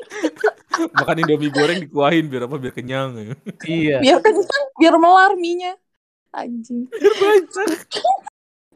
[0.99, 3.37] Makan Indomie goreng dikuahin biar apa biar kenyang.
[3.63, 4.03] Iya.
[4.03, 5.79] Biar kenyang, biar melar mie-nya.
[6.35, 6.91] Anjing.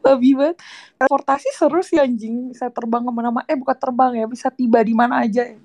[0.06, 0.56] Babi banget.
[0.96, 2.50] Transportasi seru sih anjing.
[2.50, 3.42] Bisa terbang ke mana-mana.
[3.44, 4.26] Eh bukan terbang ya.
[4.26, 5.58] Bisa tiba di mana aja ya.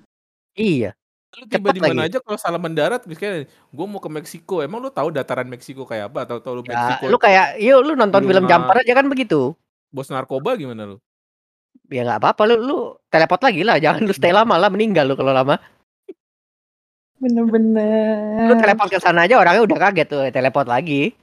[0.52, 0.90] Iya.
[1.32, 2.08] Lu tiba Cepet di mana lagi.
[2.12, 4.60] aja kalau salah mendarat misalnya gue mau ke Meksiko.
[4.60, 7.80] Emang lu tahu dataran Meksiko kayak apa atau tahu lu Ya, Meksiko lu kayak, yuk
[7.80, 9.56] lu nonton film Luna- Jumper aja kan begitu.
[9.88, 10.96] bos narkoba gimana lu?
[11.88, 12.76] Ya nggak apa-apa lu lu
[13.08, 15.56] teleport lagi lah, jangan lu stay lama lah meninggal lu kalau lama.
[17.16, 18.58] Lu Bener-bener.
[18.58, 21.14] teleport ke sana aja orangnya udah kaget tuh, teleport lagi.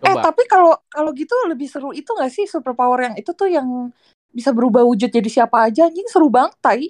[0.00, 0.32] Eh Coba.
[0.32, 3.92] tapi kalau kalau gitu lebih seru itu gak sih superpower yang itu tuh yang
[4.30, 6.88] bisa berubah wujud jadi siapa aja anjing seru banget tai.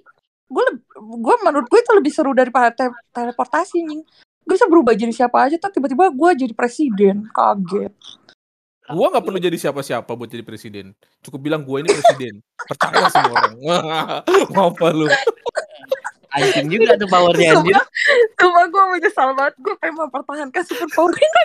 [0.50, 4.02] Gue gue menurut gue itu lebih seru daripada te- teleportasi anjing.
[4.46, 7.26] Gue bisa berubah jadi siapa aja tuh tiba-tiba gue jadi presiden.
[7.30, 7.94] Kaget.
[8.90, 10.90] Gua nggak perlu jadi siapa-siapa buat jadi presiden.
[11.22, 12.42] Cukup bilang gua ini presiden.
[12.58, 13.54] Percaya semua orang.
[14.54, 15.06] Mau apa lu?
[16.30, 17.74] Anjing juga tuh powernya anjir.
[17.74, 17.86] Sumpah,
[18.38, 19.54] sumpah gue menyesal banget.
[19.62, 21.44] Gue pengen mempertahankan superpower ini.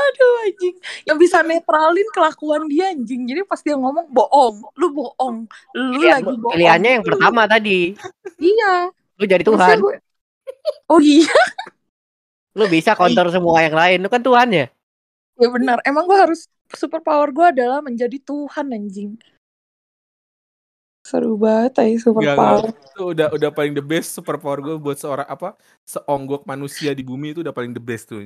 [0.00, 0.76] Aduh anjing.
[1.04, 3.22] Yang bisa netralin kelakuan dia anjing.
[3.24, 4.56] Jadi pas dia ngomong bohong.
[4.74, 5.36] Lu bohong.
[5.70, 6.54] Lu Pilihan- lagi bohong.
[6.56, 7.92] Pilihannya yang Lu- pertama tadi,
[8.36, 8.74] Iya.
[8.90, 9.76] lu jadi Tuhan.
[9.78, 10.00] gue-
[10.88, 11.28] Oh iya.
[12.58, 14.66] Lu bisa counter semua yang lain, lu kan Tuhannya.
[15.36, 15.78] Ya benar.
[15.84, 19.14] Emang gue harus superpower gue adalah menjadi Tuhan anjing.
[21.00, 22.60] Seru banget ya Nggak, superpower.
[22.68, 22.92] nggak.
[22.92, 25.56] Itu udah udah paling the best superpower gue buat seorang apa
[25.88, 28.20] seonggok manusia di bumi itu udah paling the best tuh.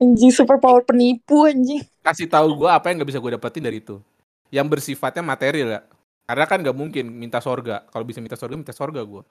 [0.00, 1.84] Anjing superpower penipu anjing.
[2.00, 4.00] Kasih tahu gue apa yang nggak bisa gue dapetin dari itu.
[4.48, 5.80] Yang bersifatnya material ya.
[6.24, 7.84] Karena kan nggak mungkin minta sorga.
[7.92, 9.22] Kalau bisa minta sorga, minta sorga gue.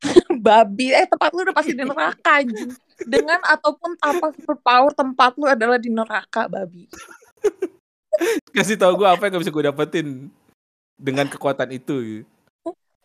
[0.46, 0.96] Babi.
[0.96, 2.72] Eh tempat lu udah pasti di neraka anjing.
[3.04, 6.88] Dengan ataupun tanpa superpower tempat lu adalah di neraka babi.
[8.56, 10.08] Kasih tahu gue apa yang nggak bisa gue dapetin
[10.96, 12.24] dengan kekuatan itu.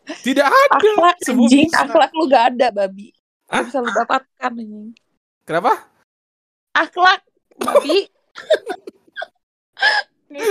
[0.06, 0.76] Tidak ada.
[0.78, 1.68] Akhlak anjing.
[1.72, 3.10] Akhlak lu gak ada babi.
[3.50, 4.94] Gak bisa lu dapatkan anjing.
[5.42, 5.95] Kenapa?
[6.76, 7.24] Akhlak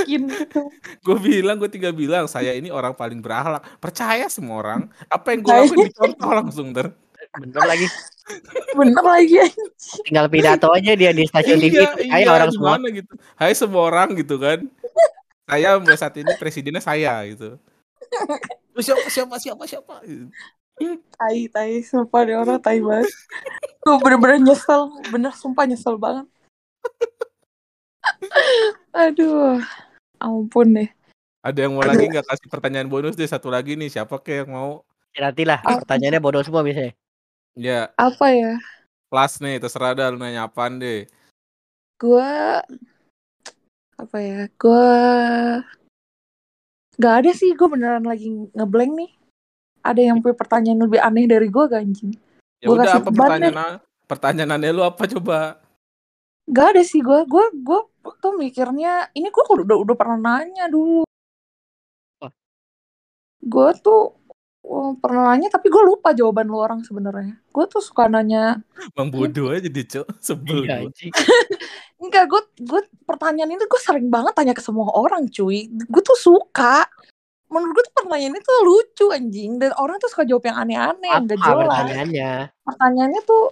[0.07, 0.59] gitu.
[1.03, 3.61] Gue bilang, gue tinggal bilang saya ini orang paling berakhlak.
[3.77, 4.81] Percaya semua orang.
[5.11, 6.89] Apa yang gue lakuin dicontoh langsung ter.
[7.35, 7.87] Bener lagi.
[8.73, 9.37] Bener lagi.
[10.07, 12.79] Tinggal pidato aja dia di stasiun TV, kayak orang semua.
[12.89, 13.13] gitu.
[13.35, 14.59] Hai semua orang gitu kan.
[15.45, 17.61] saya saat ini presidennya saya gitu.
[18.81, 19.95] Siapa siapa siapa siapa.
[20.79, 21.03] Gitu.
[21.15, 21.83] Tai, tai.
[21.83, 23.09] Sumpah deh orang tai banget.
[23.83, 24.91] Gue bener-bener nyesel.
[25.09, 26.27] Bener sumpah nyesel banget.
[28.91, 29.59] Aduh.
[30.19, 30.89] Ampun deh.
[31.45, 34.51] Ada yang mau lagi nggak kasih pertanyaan bonus deh satu lagi nih siapa kek yang
[34.57, 34.81] mau?
[35.13, 36.97] Ya, Nantilah pertanyaannya bodoh semua biasanya.
[37.55, 38.59] Ya, Apa ya?
[39.15, 41.07] kelas nih terserah dah lu nanya apaan deh.
[41.95, 42.31] Gue...
[43.95, 44.51] Apa ya?
[44.59, 44.91] Gue...
[46.99, 47.55] Gak ada sih.
[47.55, 49.11] Gue beneran lagi ngeblank nih.
[49.85, 52.11] Ada yang punya pertanyaan lebih aneh dari gue gak anjing?
[52.57, 53.73] Ya Gua udah kasih apa beban pertanyaan
[54.09, 55.37] pertanyaannya lu apa coba?
[56.49, 57.19] Gak ada sih gue.
[57.29, 57.81] Gue gue
[58.17, 59.13] tuh mikirnya...
[59.13, 61.05] Ini gue udah, udah pernah nanya dulu.
[63.45, 64.17] Gue tuh
[64.65, 67.37] oh, pernah nanya tapi gue lupa jawaban lu orang sebenarnya.
[67.53, 68.65] Gue tuh suka nanya
[68.97, 70.07] Bang bodoh aja deh, Cok.
[70.17, 70.89] Sebel Iya, gua.
[70.89, 71.13] anjing.
[72.03, 75.69] Enggak, gue gue pertanyaan itu gue sering banget tanya ke semua orang, cuy.
[75.69, 76.89] Gue tuh suka.
[77.55, 81.23] Menurut gue tuh pertanyaan itu lucu anjing dan orang tuh suka jawab yang aneh-aneh yang
[81.23, 81.67] gak jelas.
[81.71, 82.31] pertanyaannya?
[82.67, 83.43] Pertanyaannya tuh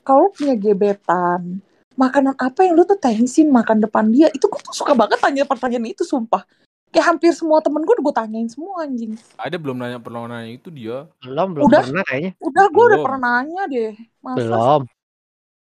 [0.00, 1.60] kalau punya gebetan,
[1.92, 4.32] makanan apa yang lu tuh tensin makan depan dia?
[4.32, 6.48] Itu gue tuh suka banget tanya pertanyaan itu, sumpah.
[6.88, 9.14] Kayak hampir semua temen gue udah gue tanyain semua anjing.
[9.36, 11.06] Ada belum nanya pernah nanya itu dia.
[11.20, 11.82] Belum, belum Udah?
[11.84, 12.32] pernah kayaknya.
[12.40, 13.92] Udah gue udah pernah nanya deh.
[14.24, 14.80] Masa Belum.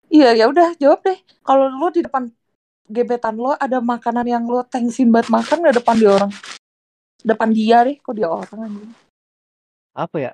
[0.06, 1.18] Iya ya udah jawab deh.
[1.42, 2.30] Kalau lu di depan
[2.87, 6.30] gebetan lo ada makanan yang lo tensin banget makan nggak depan dia orang?
[7.26, 8.92] Depan dia deh, kok dia orang anjing.
[9.90, 10.32] Apa ya?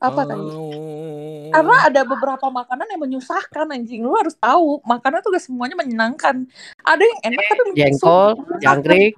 [0.00, 0.40] Apa tadi?
[0.40, 1.52] Oh.
[1.52, 4.00] Karena ada beberapa makanan yang menyusahkan anjing.
[4.00, 6.48] Lu harus tahu, makanan tuh gak semuanya menyenangkan.
[6.80, 8.28] Ada yang enak tapi Jengkol,
[8.64, 9.14] jangkrik.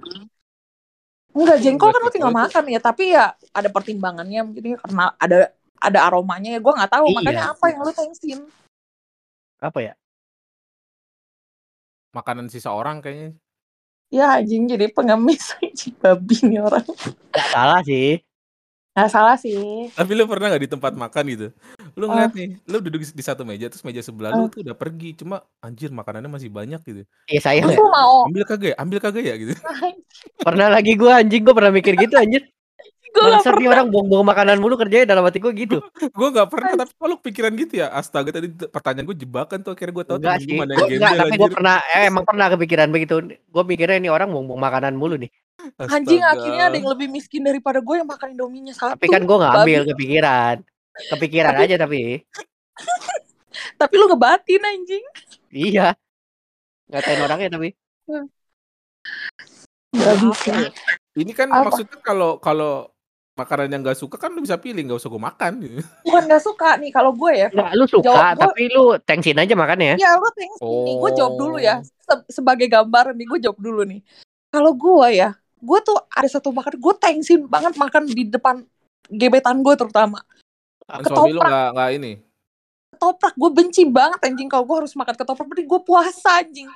[1.36, 5.52] Enggak, jengkol kan lu tinggal makan ya, tapi ya ada pertimbangannya mungkin ya karena ada
[5.76, 7.16] ada aromanya ya gue nggak tahu Iya.
[7.20, 8.40] makanya apa yang lu tensin
[9.60, 9.92] Apa ya?
[12.16, 13.36] Makanan sisa orang kayaknya.
[14.08, 16.86] Ya anjing jadi pengemis anjing babi nih orang
[17.30, 18.22] Gak salah sih.
[18.96, 19.92] Nggak salah sih.
[19.92, 21.46] Tapi lu pernah nggak di tempat makan gitu?
[22.00, 22.08] Lu Eh.
[22.08, 24.56] ngeliat nih, lu duduk di satu meja terus meja sebelah lu Eh.
[24.56, 27.02] tuh udah pergi, cuma anjir makanannya masih banyak gitu.
[27.28, 27.84] Iya sayang Terus ya.
[27.84, 28.24] lu mau?
[28.24, 28.76] Ambil kagak ya?
[28.80, 29.52] Ambil kagak ya gitu.
[30.48, 32.48] Pernah lagi gua anjing gua pernah mikir gitu anjir.
[33.16, 33.70] Gue gak pernah.
[33.70, 35.80] orang buang-buang makanan mulu kerjanya dalam hati gua gitu.
[36.18, 37.88] Gue nggak pernah, tapi kok lu pikiran gitu ya?
[37.88, 40.46] Astaga tadi pertanyaan gue jebakan tuh akhirnya gue tahu Enggak sih.
[40.46, 41.56] gue mana Gua yang enggak, tapi gua anjir.
[41.56, 43.14] pernah eh, emang pernah kepikiran begitu.
[43.46, 45.30] Gua mikirnya ini orang buang-buang makanan mulu nih.
[45.78, 46.92] Anjing akhirnya ada yang Astaga.
[46.94, 48.94] lebih miskin daripada gue yang makan Indominya satu.
[48.94, 49.64] Tapi kan gua nggak babi.
[49.66, 50.56] ambil kepikiran.
[51.08, 52.00] Kepikiran Tapi- aja tapi.
[53.80, 55.04] Tapi lu ngebatin anjing.
[55.48, 55.96] Iya.
[56.86, 57.72] Ngatain orangnya tapi.
[59.90, 60.52] Gak Apa bisa.
[60.52, 60.70] ya?
[61.16, 61.62] Ini kan Apa?
[61.66, 62.92] maksudnya kalau kalau
[63.36, 65.84] makanan yang gak suka kan lu bisa pilih, nggak usah gue makan gitu.
[66.08, 67.48] Bukan gak suka nih kalau gue ya.
[67.52, 69.94] Enggak, lu suka Jawab gua- tapi lu tensin aja makannya.
[70.00, 70.94] Ya lu thanks nih.
[70.96, 71.74] Gue jawab dulu ya.
[71.78, 71.84] Oh.
[71.84, 74.00] Se- sebagai gambaran nih gue jawab dulu nih.
[74.48, 78.64] Kalau gue ya, gue tuh ada satu makan gue thanksin banget makan di depan
[79.12, 80.24] gebetan gue terutama.
[80.88, 81.36] Kan Ketoprak.
[81.36, 82.12] lu nggak nggak ini.
[82.96, 85.44] Ketoprak gue benci banget anjing kalau gue harus makan ketoprak.
[85.44, 86.72] Berarti gue puasa anjing.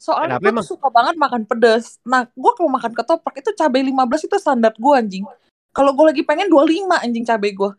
[0.00, 2.00] Soalnya gue suka banget makan pedas.
[2.02, 5.22] Nah, gue kalau makan ketoprak itu cabai 15 itu standar gue anjing.
[5.70, 7.70] Kalau gue lagi pengen 25 anjing cabai gue.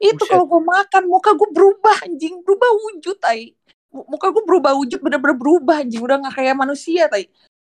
[0.00, 3.52] Itu kalau gue makan muka gue berubah anjing, berubah wujud tai.
[3.92, 7.28] Mu- Muka gue berubah wujud bener-bener berubah anjing, udah gak kayak manusia tai.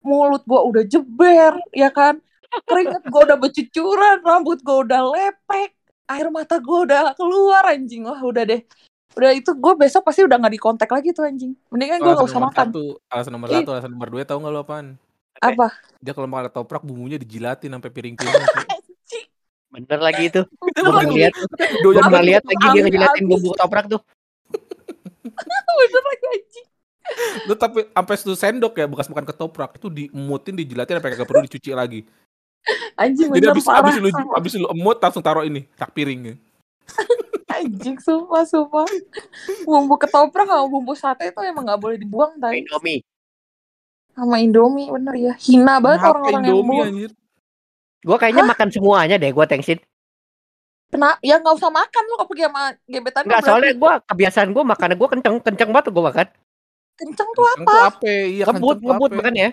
[0.04, 2.20] Mulut gue udah jeber, ya kan?
[2.68, 5.72] Keringet gue udah bercucuran, rambut gue udah lepek,
[6.12, 8.04] air mata gue udah keluar anjing.
[8.06, 8.62] Wah udah deh.
[9.12, 11.56] Udah itu gue besok pasti udah gak di kontak lagi tuh anjing.
[11.72, 12.66] Mendingan gue gak Alasan usah makan.
[12.70, 13.56] satu, alasan nomor Ih.
[13.64, 14.86] satu, alasan nomor dua tahu nggak lu apaan?
[15.42, 15.68] Apa?
[15.98, 18.30] Dia kalau makan ketoprak bumbunya dijilatin sampai piring-piring.
[18.46, 18.71] Anjing.
[19.72, 20.40] Bener lagi itu.
[20.76, 21.16] Pernah lagi.
[21.16, 21.32] lihat.
[21.80, 23.24] Doyan pernah lihat lagi dia abis.
[23.24, 24.00] bumbu ketoprak tuh.
[25.80, 26.66] Bener lagi anjing.
[27.48, 31.44] Lu tapi sampai satu sendok ya bekas makan ketoprak itu dimutin, dijilatin sampai kagak perlu
[31.48, 32.00] dicuci lagi.
[32.94, 33.90] Anjing Jadi abis, parah.
[33.90, 34.08] abis lu
[34.38, 36.38] abis lu emut langsung taruh ini rak piring.
[37.50, 38.86] Anjing sumpah sumpah.
[39.66, 42.62] Bumbu ketoprak sama bumbu sate itu emang gak boleh dibuang tai.
[42.62, 43.02] Indomie.
[44.14, 45.34] Sama Indomie bener ya.
[45.36, 47.10] Hina banget orang-orang yang Indomie anjir?
[48.02, 49.78] Gua kayaknya makan semuanya deh gua thanksin.
[50.92, 54.64] Kena, ya nggak usah makan lu kalau pergi sama gebetan berarti soalnya gua kebiasaan gua
[54.66, 56.26] makannya gua kenceng, kenceng banget gua makan.
[56.92, 57.72] kenceng tuh Kenceng apa?
[57.72, 58.12] tuh apa?
[58.28, 59.48] Iya Ngebut, makan ya.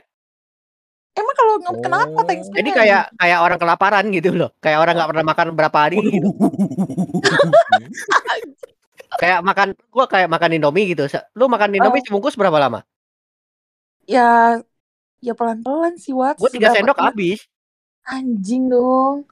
[1.15, 2.25] Emang kalau nge- kenapa Oh.
[2.27, 2.59] Thanksgiving?
[2.59, 4.49] Jadi kayak kayak orang kelaparan gitu loh.
[4.59, 6.29] Kayak orang nggak pernah makan berapa hari gitu.
[9.19, 11.03] Kayak makan gua kayak makan Indomie gitu.
[11.35, 12.05] Lu makan Indomie Oh.
[12.07, 12.83] sebungkus berapa lama?
[14.09, 14.57] ya
[15.21, 16.35] ya pelan-pelan sih Wat.
[16.41, 17.45] Gua tiga sendok habis.
[18.09, 19.29] Anjing dong.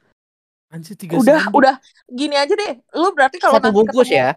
[0.70, 1.58] Anjir tiga Udah, sendok.
[1.58, 1.76] udah
[2.12, 2.78] gini aja deh.
[2.94, 4.30] Lu berarti kalau Satu bungkus ketemu, ya.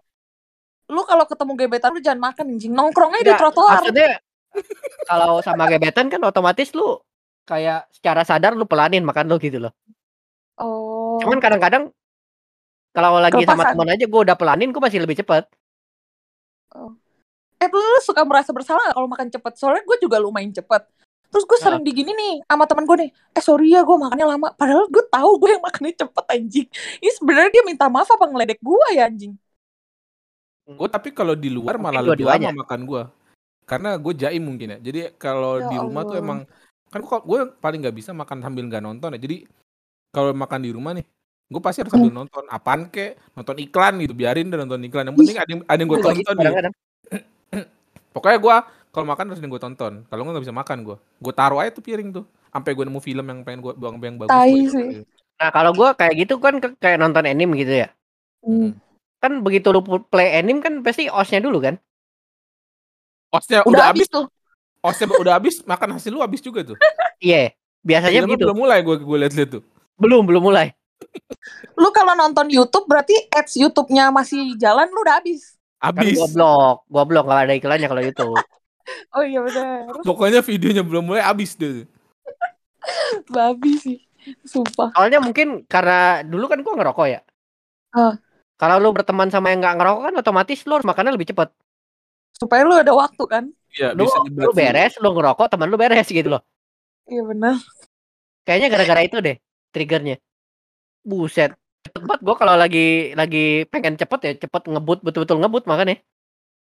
[0.89, 2.73] Lu kalau ketemu gebetan lu jangan makan anjing.
[2.73, 3.83] Nongkrongnya di Enggak, trotoar.
[3.83, 4.11] Maksudnya
[5.07, 6.99] kalau sama gebetan kan otomatis lu
[7.47, 9.73] kayak secara sadar lu pelanin makan lu gitu loh.
[10.59, 11.19] Oh.
[11.21, 11.93] Cuman kadang-kadang
[12.91, 15.47] kalau lagi sama temen aja gua udah pelanin gua masih lebih cepet.
[17.61, 19.53] Eh lu, lu suka merasa bersalah gak kalau makan cepet?
[19.53, 20.81] Soalnya gue juga lumayan cepet.
[21.31, 21.63] Terus gue Nah.
[21.65, 23.09] sering digini nih sama teman gue nih.
[23.31, 24.47] Eh sorry ya gue makannya lama.
[24.51, 26.67] Padahal gue tahu gue yang makannya cepet anjing.
[26.99, 29.33] Ini sebenarnya dia minta maaf apa ngeledek gue ya anjing?
[30.67, 33.03] Gue tapi kalau di luar Mungkin malah lebih lama makan gue.
[33.63, 34.79] Karena gue jaim mungkin ya.
[34.81, 36.23] Jadi kalau Ya di rumah tuh Allah.
[36.23, 36.39] emang
[36.91, 39.19] kan gue gue paling nggak bisa makan sambil nggak nonton ya.
[39.19, 39.47] Jadi
[40.11, 41.07] kalau makan di rumah nih,
[41.47, 42.03] gue pasti harus Hmm.
[42.03, 42.43] sambil nonton.
[42.45, 43.15] Apaan kek?
[43.31, 44.11] Nonton iklan gitu.
[44.11, 45.07] Biarin deh nonton iklan.
[45.07, 46.35] Yang penting ada yang, ada yang gue Gua tonton.
[46.35, 46.71] gitu.
[48.13, 48.55] Pokoknya gue
[48.91, 49.93] kalau makan harus yang gue tonton.
[50.07, 50.97] Kalau nggak nggak bisa makan gue.
[51.23, 52.25] Gue taruh aja tuh piring tuh.
[52.51, 54.31] Sampai gue nemu film yang pengen gue buang yang bagus.
[54.31, 54.67] Tai gua sih.
[54.67, 55.03] ikutin.
[55.41, 57.89] Nah, kalau gua kayak gitu kan ke- kayak nonton anime gitu ya.
[58.45, 58.77] Hmm.
[59.17, 61.81] Kan begitu lu play anime kan pasti osnya dulu kan?
[63.31, 64.27] Osnya Udah, udah habis tuh.
[64.83, 66.77] Osnya udah habis, makan hasil lu habis juga tuh.
[67.21, 67.53] Iya.
[67.85, 68.45] Biasanya Filmnya begitu.
[68.49, 69.63] belum mulai gue gue liat-liat tuh.
[69.97, 70.73] Belum, belum mulai.
[71.81, 75.57] Lu kalau nonton YouTube berarti ads YouTube-nya masih jalan lu udah habis.
[75.81, 76.13] Kan Habis.
[76.17, 78.37] gua blok, gua blok nggak ada iklannya kalau YouTube.
[79.11, 80.01] Oh iya benar.
[80.07, 81.83] Pokoknya videonya belum mulai habis deh.
[83.35, 83.97] Babi sih.
[84.45, 84.93] Sumpah.
[84.93, 87.21] Soalnya mungkin karena dulu kan gua ngerokok ya.
[87.91, 88.15] Ah.
[88.61, 91.49] Kalau lu berteman sama yang nggak ngerokok kan otomatis lu harus makannya lebih cepet.
[92.37, 93.43] Supaya lu ada waktu kan?
[93.71, 96.43] Iya, Lu, bisa lu beres, lu ngerokok, teman lu beres gitu loh.
[97.07, 97.55] Iya benar.
[98.45, 99.37] Kayaknya gara-gara itu deh
[99.73, 100.21] triggernya.
[101.01, 101.55] Buset.
[101.81, 105.97] Cepet banget gua kalau lagi lagi pengen cepet ya, cepet ngebut betul-betul ngebut makanya.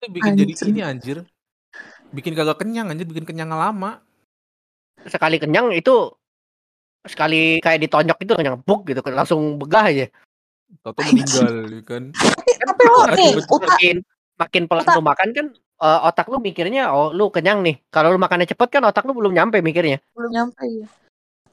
[0.04, 0.68] Itu bikin jadi Anjir.
[0.68, 1.18] ini anjir.
[2.16, 4.00] Bikin kagak kenyang anjir, bikin kenyang lama.
[5.04, 6.16] Sekali kenyang itu
[7.06, 10.08] sekali kayak ditonjok itu kenyang buk gitu langsung begah aja.
[10.82, 12.04] Tahu meninggal ya kan.
[12.16, 13.96] Tapi lu Makin nih, makin
[14.36, 14.96] makin pelan Otak.
[14.98, 18.68] lu makan kan eh, otak lu mikirnya oh lu kenyang nih kalau lu makannya cepet
[18.68, 20.88] kan otak lu belum nyampe mikirnya belum nyampe ya.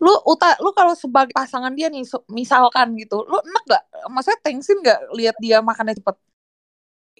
[0.02, 3.82] Lu Uta, lu kalau sebagai pasangan dia nih, misalkan gitu, lu enak gak?
[4.10, 6.18] Maksudnya tensin gak lihat dia makannya cepet?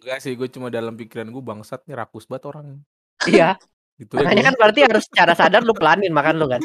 [0.03, 2.83] Enggak sih, gue cuma dalam pikiran gue bangsat nih rakus banget orang.
[3.29, 3.59] Iya.
[4.01, 6.63] Gitu ya Makanya kan berarti harus secara sadar lu pelanin makan lu kan.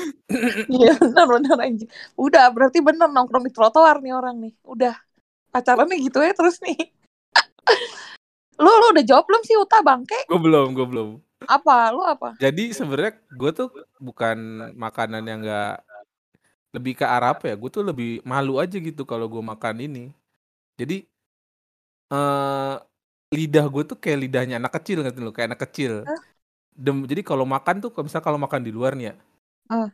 [0.72, 1.89] Iya bener-bener anjing.
[2.18, 4.53] Udah berarti bener nongkrong di trotoar nih orang nih.
[4.66, 4.95] Udah
[5.53, 6.78] pacarannya gitu ya terus nih.
[8.64, 10.18] lu lu udah jawab belum sih Uta bangke?
[10.26, 11.10] Gue belum, gue belum.
[11.45, 11.93] Apa?
[11.93, 12.34] Lu apa?
[12.41, 13.70] Jadi sebenarnya gue tuh
[14.01, 14.38] bukan
[14.74, 15.86] makanan yang enggak
[16.74, 17.55] lebih ke arah apa ya?
[17.60, 20.10] Gue tuh lebih malu aja gitu kalau gue makan ini.
[20.74, 21.05] Jadi
[22.08, 22.76] eh
[23.28, 26.08] lidah gue tuh kayak lidahnya anak kecil ngerti lo, kayak anak kecil.
[26.08, 26.36] Hah?
[26.78, 29.15] Dem, jadi kalau makan tuh, kalau misal kalau makan di luar nih ya,
[29.67, 29.89] Ah.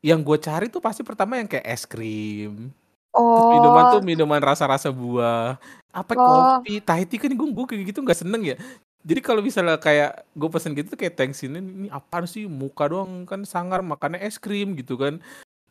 [0.00, 2.70] yang gue cari tuh pasti pertama yang kayak es krim.
[3.10, 5.58] Terus minuman Oh, tuh minuman rasa-rasa buah.
[5.90, 6.22] Apa oh,
[6.62, 8.56] kopi, Thai tea kan gue gue kayak gitu nggak seneng ya.
[9.02, 12.86] Jadi kalau misalnya kayak gue pesen gitu tuh kayak thanks ini ini apaan sih muka
[12.86, 15.18] doang kan sangar makannya es krim gitu kan.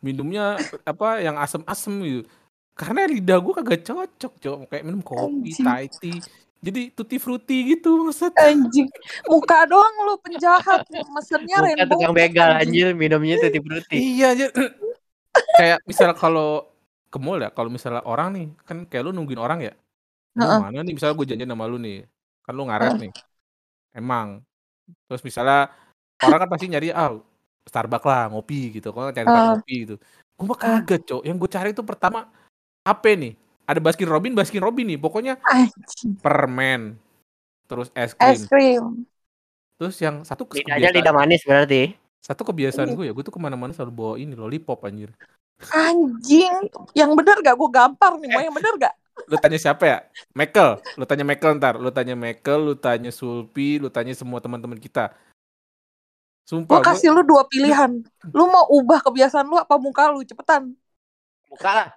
[0.04, 0.58] Minumnya
[0.92, 2.22] apa yang asem-asem gitu.
[2.76, 6.20] Karena lidah gue kagak cocok, cok kayak minum kopi, anjing, Thai tea.
[6.58, 8.34] Jadi tutti frutti gitu maksud.
[8.34, 8.90] anjing.
[9.30, 10.90] Muka doang lu penjahat.
[10.90, 12.74] Mesennya Muka rainbow tukang begal anjing.
[12.74, 13.98] anjir minumnya tutti frutti.
[13.98, 14.48] Iya aja.
[15.58, 16.66] kayak misal kalau
[17.14, 19.74] ke mall ya, kalau misalnya orang nih, kan kayak lu nungguin orang ya.
[20.34, 22.06] Lu mana nih misalnya gue janjian sama lu nih.
[22.42, 23.02] Kan lu ngaret Heeh.
[23.06, 23.12] nih.
[23.94, 24.42] Emang.
[25.06, 25.70] Terus misalnya
[26.26, 27.14] orang kan pasti nyari ah
[27.68, 28.90] Starbucks lah, ngopi gitu.
[28.96, 29.46] Kalau cari Heeh.
[29.54, 29.96] ngopi gitu.
[30.38, 31.22] Gue mah kagak, Cok.
[31.22, 32.20] Yang gue cari itu pertama
[32.82, 33.34] apa nih?
[33.68, 34.96] Ada Baskin Robin, Baskin Robin nih.
[34.96, 36.16] Pokoknya Anjing.
[36.18, 36.96] permen.
[37.68, 38.48] Terus es Es krim.
[38.48, 38.86] krim.
[39.76, 41.84] Terus yang satu kes- Lidahnya kebiasaan lidah manis berarti.
[42.18, 42.96] satu kebiasaan Iya.
[42.96, 45.12] gue ya, gue tuh ke mana-mana selalu bawa ini lollipop anjir.
[45.70, 46.68] Anjing.
[46.92, 47.56] Yang bener gak?
[47.56, 48.28] Gue gampar nih.
[48.30, 48.94] Mau Eh, yang bener gak?
[49.26, 49.98] lu tanya siapa ya?
[50.32, 50.78] Michael.
[50.94, 51.76] Lu tanya Michael ntar.
[51.76, 55.10] Lu tanya Michael, lu tanya Sulpi, lu tanya semua teman-teman kita.
[55.10, 57.92] Gue Sumpah gue kasih lu dua pilihan.
[58.32, 60.24] Lu mau ubah kebiasaan lu apa muka lu?
[60.24, 60.72] Cepetan.
[61.50, 61.90] Muka lah.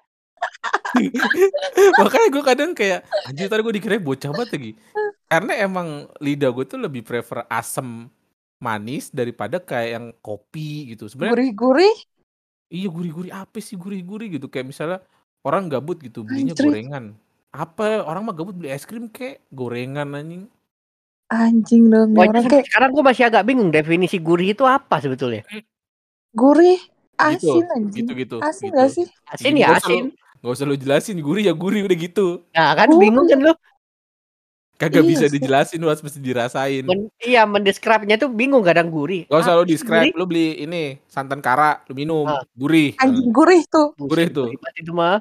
[2.01, 4.73] makanya gue kadang kayak anjir tadi gue dikira bocah banget lagi.
[5.31, 5.89] Karena emang
[6.19, 8.11] lidah gue tuh lebih prefer asam
[8.59, 11.07] manis daripada kayak yang kopi gitu.
[11.07, 11.97] Sebenarnya Gurih-gurih.
[12.71, 14.99] iya gurih-gurih apa sih gurih-gurih gitu kayak misalnya
[15.43, 16.67] orang gabut gitu belinya Anjir.
[16.69, 17.05] gorengan.
[17.51, 20.45] Apa orang mah gabut beli es krim kayak gorengan anjing.
[21.31, 22.11] Anjing dong.
[22.15, 25.43] Pokoknya Orang kayak sekarang gue masih agak bingung definisi gurih itu apa sebetulnya.
[26.35, 26.79] gurih.
[27.21, 28.07] Gitu, Asin anjing.
[28.07, 28.37] gitu-gitu.
[28.41, 28.79] Asin gitu.
[28.81, 29.07] gak sih?
[29.29, 29.93] Asin Gitu, ya usah
[30.41, 32.27] gak usah lu jelasin gurih ya gurih udah gitu.
[32.51, 33.01] Nah kan Gurih.
[33.09, 33.53] bingung kan lu.
[34.75, 36.89] Kagak Iya bisa dijelasin lu harus mesti dirasain.
[36.89, 39.29] Men, iya mendescribe-nya tuh bingung kadang gurih.
[39.29, 42.41] Gak usah Apa lu describe, lu beli ini santan kara, lu minum, Ah.
[42.57, 42.97] gurih.
[42.97, 43.93] Anjing gurih tuh.
[44.01, 44.49] gurih tuh.
[44.75, 45.21] itu mah.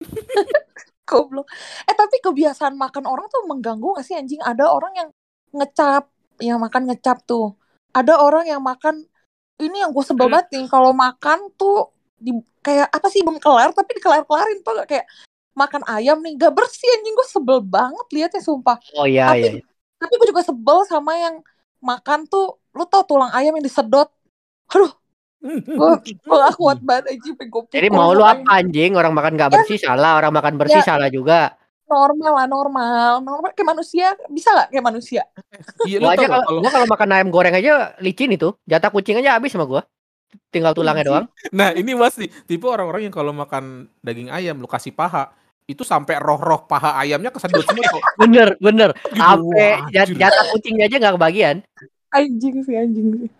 [1.08, 1.48] Goblok.
[1.84, 4.38] Eh tapi kebiasaan makan orang tuh mengganggu gak sih anjing?
[4.38, 5.08] Ada orang yang
[5.52, 7.56] ngecap, yang makan ngecap tuh.
[7.92, 9.08] Ada orang yang makan
[9.56, 10.36] ini yang gue sebel Hmm.
[10.36, 12.32] banget nih kalau makan tuh di
[12.62, 15.04] kayak apa sih belum kelar tapi dikelar-kelarin tuh kayak
[15.52, 18.80] makan ayam nih gak bersih anjing gue sebel banget liatnya sumpah.
[18.96, 19.62] Oh iya Tapi iya.
[20.00, 21.44] tapi gue juga sebel sama yang
[21.82, 24.08] makan tuh lu tau tulang ayam yang disedot.
[24.72, 24.92] Aduh,
[25.44, 25.88] gue
[26.24, 27.36] gue gak kuat banget anjing
[27.68, 28.96] Jadi mau lu apa anjing?
[28.96, 31.58] Orang makan gak Ya, bersih salah, orang makan bersih ya salah juga.
[31.92, 35.28] normal lah normal normal kayak manusia bisa gak kayak manusia
[35.84, 38.32] Iya lu Gua aja tau gak kalau kalau gua kalau makan ayam goreng aja licin
[38.32, 38.56] itu.
[38.64, 39.84] Jatah kucing aja habis sama gua.
[40.48, 41.26] Tinggal tulangnya anjing doang.
[41.52, 45.32] Nah ini mas nih tipe orang-orang yang kalau makan daging ayam lu kasih paha
[45.64, 48.02] itu sampai roh-roh paha ayamnya kesedot semua kok.
[48.20, 48.90] Bener, bener.
[48.98, 50.16] Gitu, Sampai anjir.
[50.18, 51.56] jatah kucingnya aja nggak kebagian.
[52.10, 53.30] anjing sih anjing sih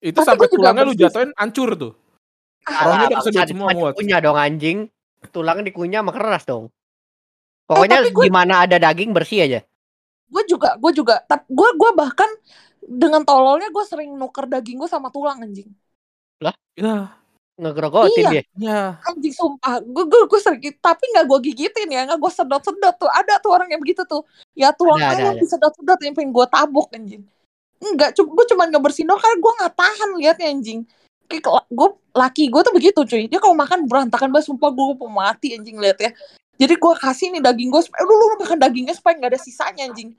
[0.00, 1.92] Itu tapi sampai tulangnya lu jatuhin hancur tuh.
[2.66, 3.92] ah, Rohnya udah kesedot semua muat.
[3.94, 4.78] cukunya dong anjing.
[5.30, 6.64] Tulangnya dikunyah sama keras dong.
[6.66, 6.70] eh
[7.66, 9.60] Pokoknya tapi gue di mana ada daging bersih aja.
[10.28, 12.28] gue juga gue juga tapi gue gue bahkan
[12.84, 15.68] dengan tololnya gue sering nuker daging gue sama tulang anjing
[16.38, 17.10] Lah, Ya,
[17.58, 18.42] ngegerogotin iya dia.
[18.54, 18.82] ya.
[19.02, 19.82] anjing sumpah.
[19.82, 20.78] Gue gue gue sering gitu.
[20.78, 23.10] tapi nggak gue gigitin ya nggak gue sedot sedot tuh.
[23.10, 24.22] Ada tuh orang yang begitu tuh.
[24.54, 25.42] Ya tulang Ada, ayam ada.
[25.42, 27.26] disedot sedot yang pengen gue tabuk anjing.
[27.82, 30.80] Enggak cu gue cuma ngebersihin doang karena gue nggak tahan liatnya anjing.
[31.26, 33.24] Kayak gue laki gue tuh begitu cuy.
[33.26, 36.10] Dia kalau makan berantakan banget sumpah gue mau mati anjing liat ya.
[36.58, 39.90] Jadi gue kasih nih daging gue supaya lu lu makan dagingnya supaya nggak ada sisanya
[39.90, 40.14] anjing.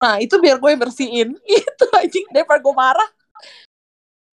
[0.00, 1.28] Nah itu biar gue yang bersihin.
[1.48, 3.10] Itu anjing daripada gue marah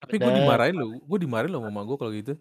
[0.09, 2.33] Tapi gue dimarahin lo, gue dimarahin lo mama gue kalau gitu.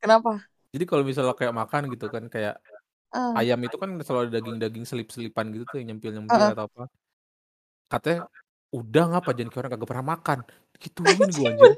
[0.00, 0.40] kenapa
[0.72, 2.56] Jadi kalau misalnya kayak makan gitu kan kayak
[3.10, 6.54] Ah, ayam itu kan selalu ada daging-daging selip-selipan gitu tuh yang nyempil-nyempil Heeh.
[6.54, 6.82] atau apa.
[7.90, 8.30] Katanya
[8.70, 10.38] udah ngapa jangan kayak orang kagak pernah makan.
[10.78, 11.50] Gituin gue anjir.
[11.50, 11.74] bener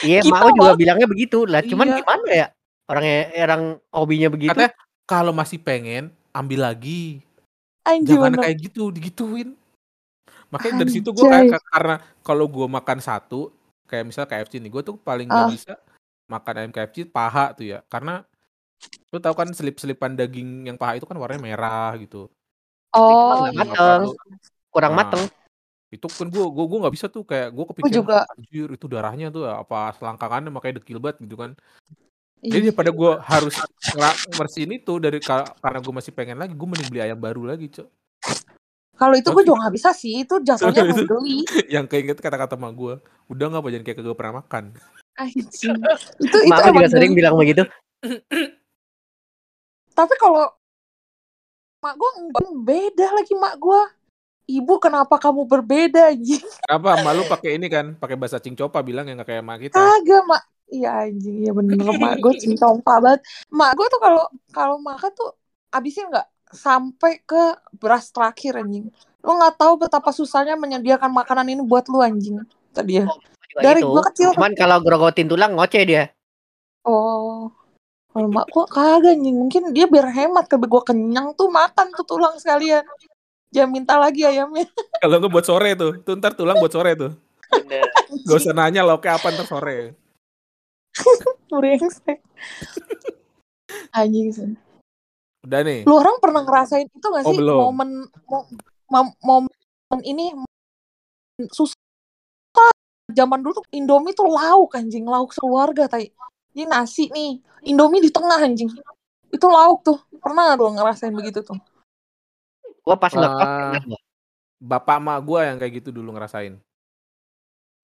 [0.00, 1.60] Iya, kita mau juga bilangnya begitu lah.
[1.60, 1.96] Cuman Iya.
[2.00, 2.46] gimana ya?
[2.88, 3.62] Orangnya orang
[3.92, 4.56] hobinya begitu.
[4.56, 4.72] Katanya
[5.04, 7.20] kalau masih pengen ambil lagi.
[7.84, 9.52] anjing Jangan bener kayak gitu, digituin.
[10.48, 13.52] Makanya dari situ gue kayak karena kalau gue makan satu
[13.84, 15.72] kayak misal KFC nih, gue tuh paling nggak ah bisa
[16.28, 18.24] makan ayam KFC paha tuh ya, karena
[19.12, 22.28] lu tahu kan selip-selipan daging yang paha itu kan warnanya merah gitu.
[22.94, 23.62] Oh, nggak iya.
[23.64, 24.14] mateng, Tuh.
[24.70, 25.24] kurang Nah, mateng.
[25.94, 28.18] itu kan gua gua gua nggak bisa tuh kayak gua Gue kepikiran juga.
[28.34, 31.50] anjir itu darahnya tuh apa selangkangannya makanya dekil banget gitu kan.
[32.42, 32.50] Iya.
[32.50, 33.54] Jadi daripada gua harus
[34.34, 37.70] bersihin itu dari ka karena gua masih pengen lagi, gua mending beli ayam baru lagi,
[37.70, 37.88] Cok.
[38.94, 41.42] Kalau itu gue juga nggak bisa sih, itu jatuhnya geli.
[41.74, 42.94] yang keinget kata-kata emak gua,
[43.26, 44.64] "Udah nggak apa jangan kayak kagak pernah makan."
[45.14, 45.78] Anjing.
[46.26, 47.62] Itu itu emang juga sering bilang begitu.
[49.94, 50.50] Tapi kalau
[51.78, 52.10] mak gue
[52.66, 53.82] beda lagi mak gue.
[54.44, 56.44] Ibu kenapa kamu berbeda anjing?
[56.68, 59.80] Kenapa emak lu pakai ini kan, pakai bahasa Cingcopa bilang yang nggak kayak emak kita.
[59.80, 60.42] Kagak mak.
[60.68, 63.24] Iya anjing, iya bener mak gue cincompa banget.
[63.48, 65.32] Mak gue tuh kalau kalau makan tuh
[65.72, 68.88] abisin nggak sampai ke beras terakhir anjing.
[69.20, 72.40] Lu nggak tahu betapa susahnya menyediakan makanan ini buat lu anjing.
[72.70, 73.06] Tadi ya.
[73.10, 73.18] Oh,
[73.58, 73.90] Dari gitu.
[73.90, 74.28] gue kecil.
[74.38, 76.04] Cuman kalau grogotin tulang ngoceh dia.
[76.86, 77.50] Oh.
[78.14, 79.36] Kalau mak gue kagak anjing.
[79.36, 80.46] Mungkin dia biar hemat.
[80.46, 82.86] Kalau gue kenyang tuh makan tuh tulang sekalian.
[83.54, 84.66] Jangan minta lagi ayamnya.
[85.02, 87.14] Kalau nggak buat sore tuh, tuh ntar tulang buat sore tuh.
[87.54, 87.86] Bener.
[88.26, 89.94] Gak usah nanya lauknya apa ntar sore.
[91.46, 92.18] Brengsek.
[93.94, 94.54] Anjing sih.
[95.44, 95.84] Udah nih.
[95.84, 97.60] Lu orang pernah ngerasain itu gak Oh sih belum.
[97.68, 97.90] momen
[98.24, 98.48] mo-
[98.88, 99.52] mom- momen
[100.02, 100.32] ini
[101.52, 101.76] susah
[103.12, 106.08] zaman dulu tuh Indomie tuh lauk anjing lauk sekeluarga tai
[106.56, 108.72] ini nasi nih Indomie di tengah anjing
[109.28, 111.58] itu lauk tuh pernah gak lu ngerasain begitu tuh
[112.84, 113.98] Gua pas ngekos gua.
[114.60, 116.60] bapak emak gua yang kayak gitu dulu ngerasain.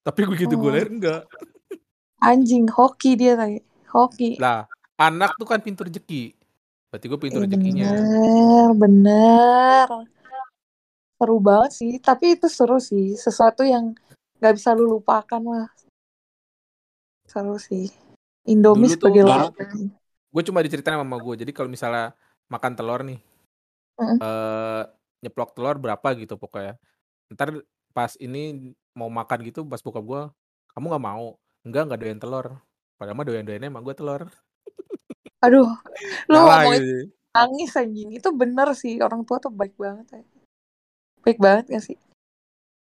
[0.05, 1.25] Tapi begitu gue oh lahir enggak.
[2.21, 4.69] anjing hoki dia tai hoki Lah,
[5.01, 6.37] anak tuh kan pintu rezeki.
[6.91, 7.88] Berarti gue pintu Iya rezekinya.
[7.91, 9.86] bener bener
[11.20, 13.93] seru banget sih tapi itu seru sih sesuatu yang
[14.41, 15.68] nggak bisa lu lupakan lah
[17.28, 17.93] seru sih
[18.49, 19.53] Indomie Dulu sebagai lauk
[20.30, 21.43] gue cuma diceritain sama gue.
[21.43, 22.14] Jadi kalau misalnya
[22.47, 23.18] makan telur nih,
[24.01, 24.16] Mm.
[25.20, 26.78] nyeplok telur berapa gitu pokoknya.
[27.34, 27.61] Ntar
[27.93, 30.22] pas ini mau makan gitu pas buka gue,
[30.72, 31.36] kamu nggak mau?
[31.66, 32.47] Enggak, nggak doyan telur.
[32.97, 34.24] Padahal mah doyan-doyannya emang gue telur.
[35.41, 35.72] Aduh
[36.28, 36.97] lu ngomongin gitu.
[37.32, 40.22] nangis anjing itu bener sih orang tua tuh baik banget ya
[41.24, 41.99] baik banget gak sih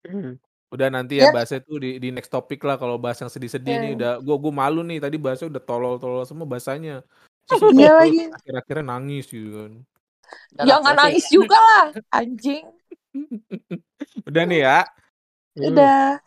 [0.07, 0.39] Hmm.
[0.69, 3.75] Udah nanti ya ya bahasnya tuh di, di next topik lah kalau bahas yang sedih-sedih
[3.81, 7.03] nih ya udah gue gue malu nih tadi bahasnya udah tolol-tolol semua bahasanya.
[7.73, 9.73] Iya lagi akhir-akhirnya nangis gitu kan.
[10.61, 12.69] Lah, ya nangis juga lah anjing
[14.29, 14.79] Udah nih ya.
[15.57, 15.73] Hmm.
[15.73, 16.21] udah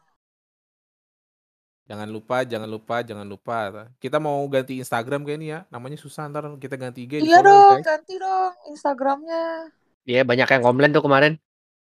[1.92, 3.58] Jangan lupa, jangan lupa, jangan lupa.
[4.00, 5.60] Kita mau ganti Instagram kayaknya ya.
[5.68, 7.84] Namanya susah ntar kita ganti IG di iya ya dong guys.
[7.84, 9.44] ganti dong Instagramnya
[10.08, 11.36] Iya banyak yang komplain tuh kemarin.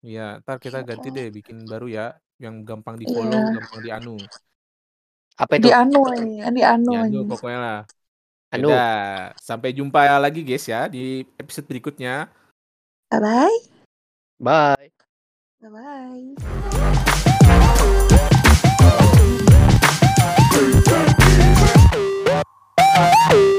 [0.04, 2.06] Iya, ntar kita ganti deh bikin baru ya.
[2.36, 4.14] Yang gampang di iya follow, gampang di anu.
[5.40, 5.74] Apa di itu?
[5.74, 6.00] anu
[6.36, 7.80] ya di anu Di anu pokoknya lah.
[8.52, 8.68] Anu.
[8.68, 12.28] Udah, sampai jumpa lagi guys ya di episode berikutnya.
[13.08, 13.56] bye
[14.36, 14.90] bye Bye.
[15.64, 17.13] bye bye
[22.96, 23.53] Woo!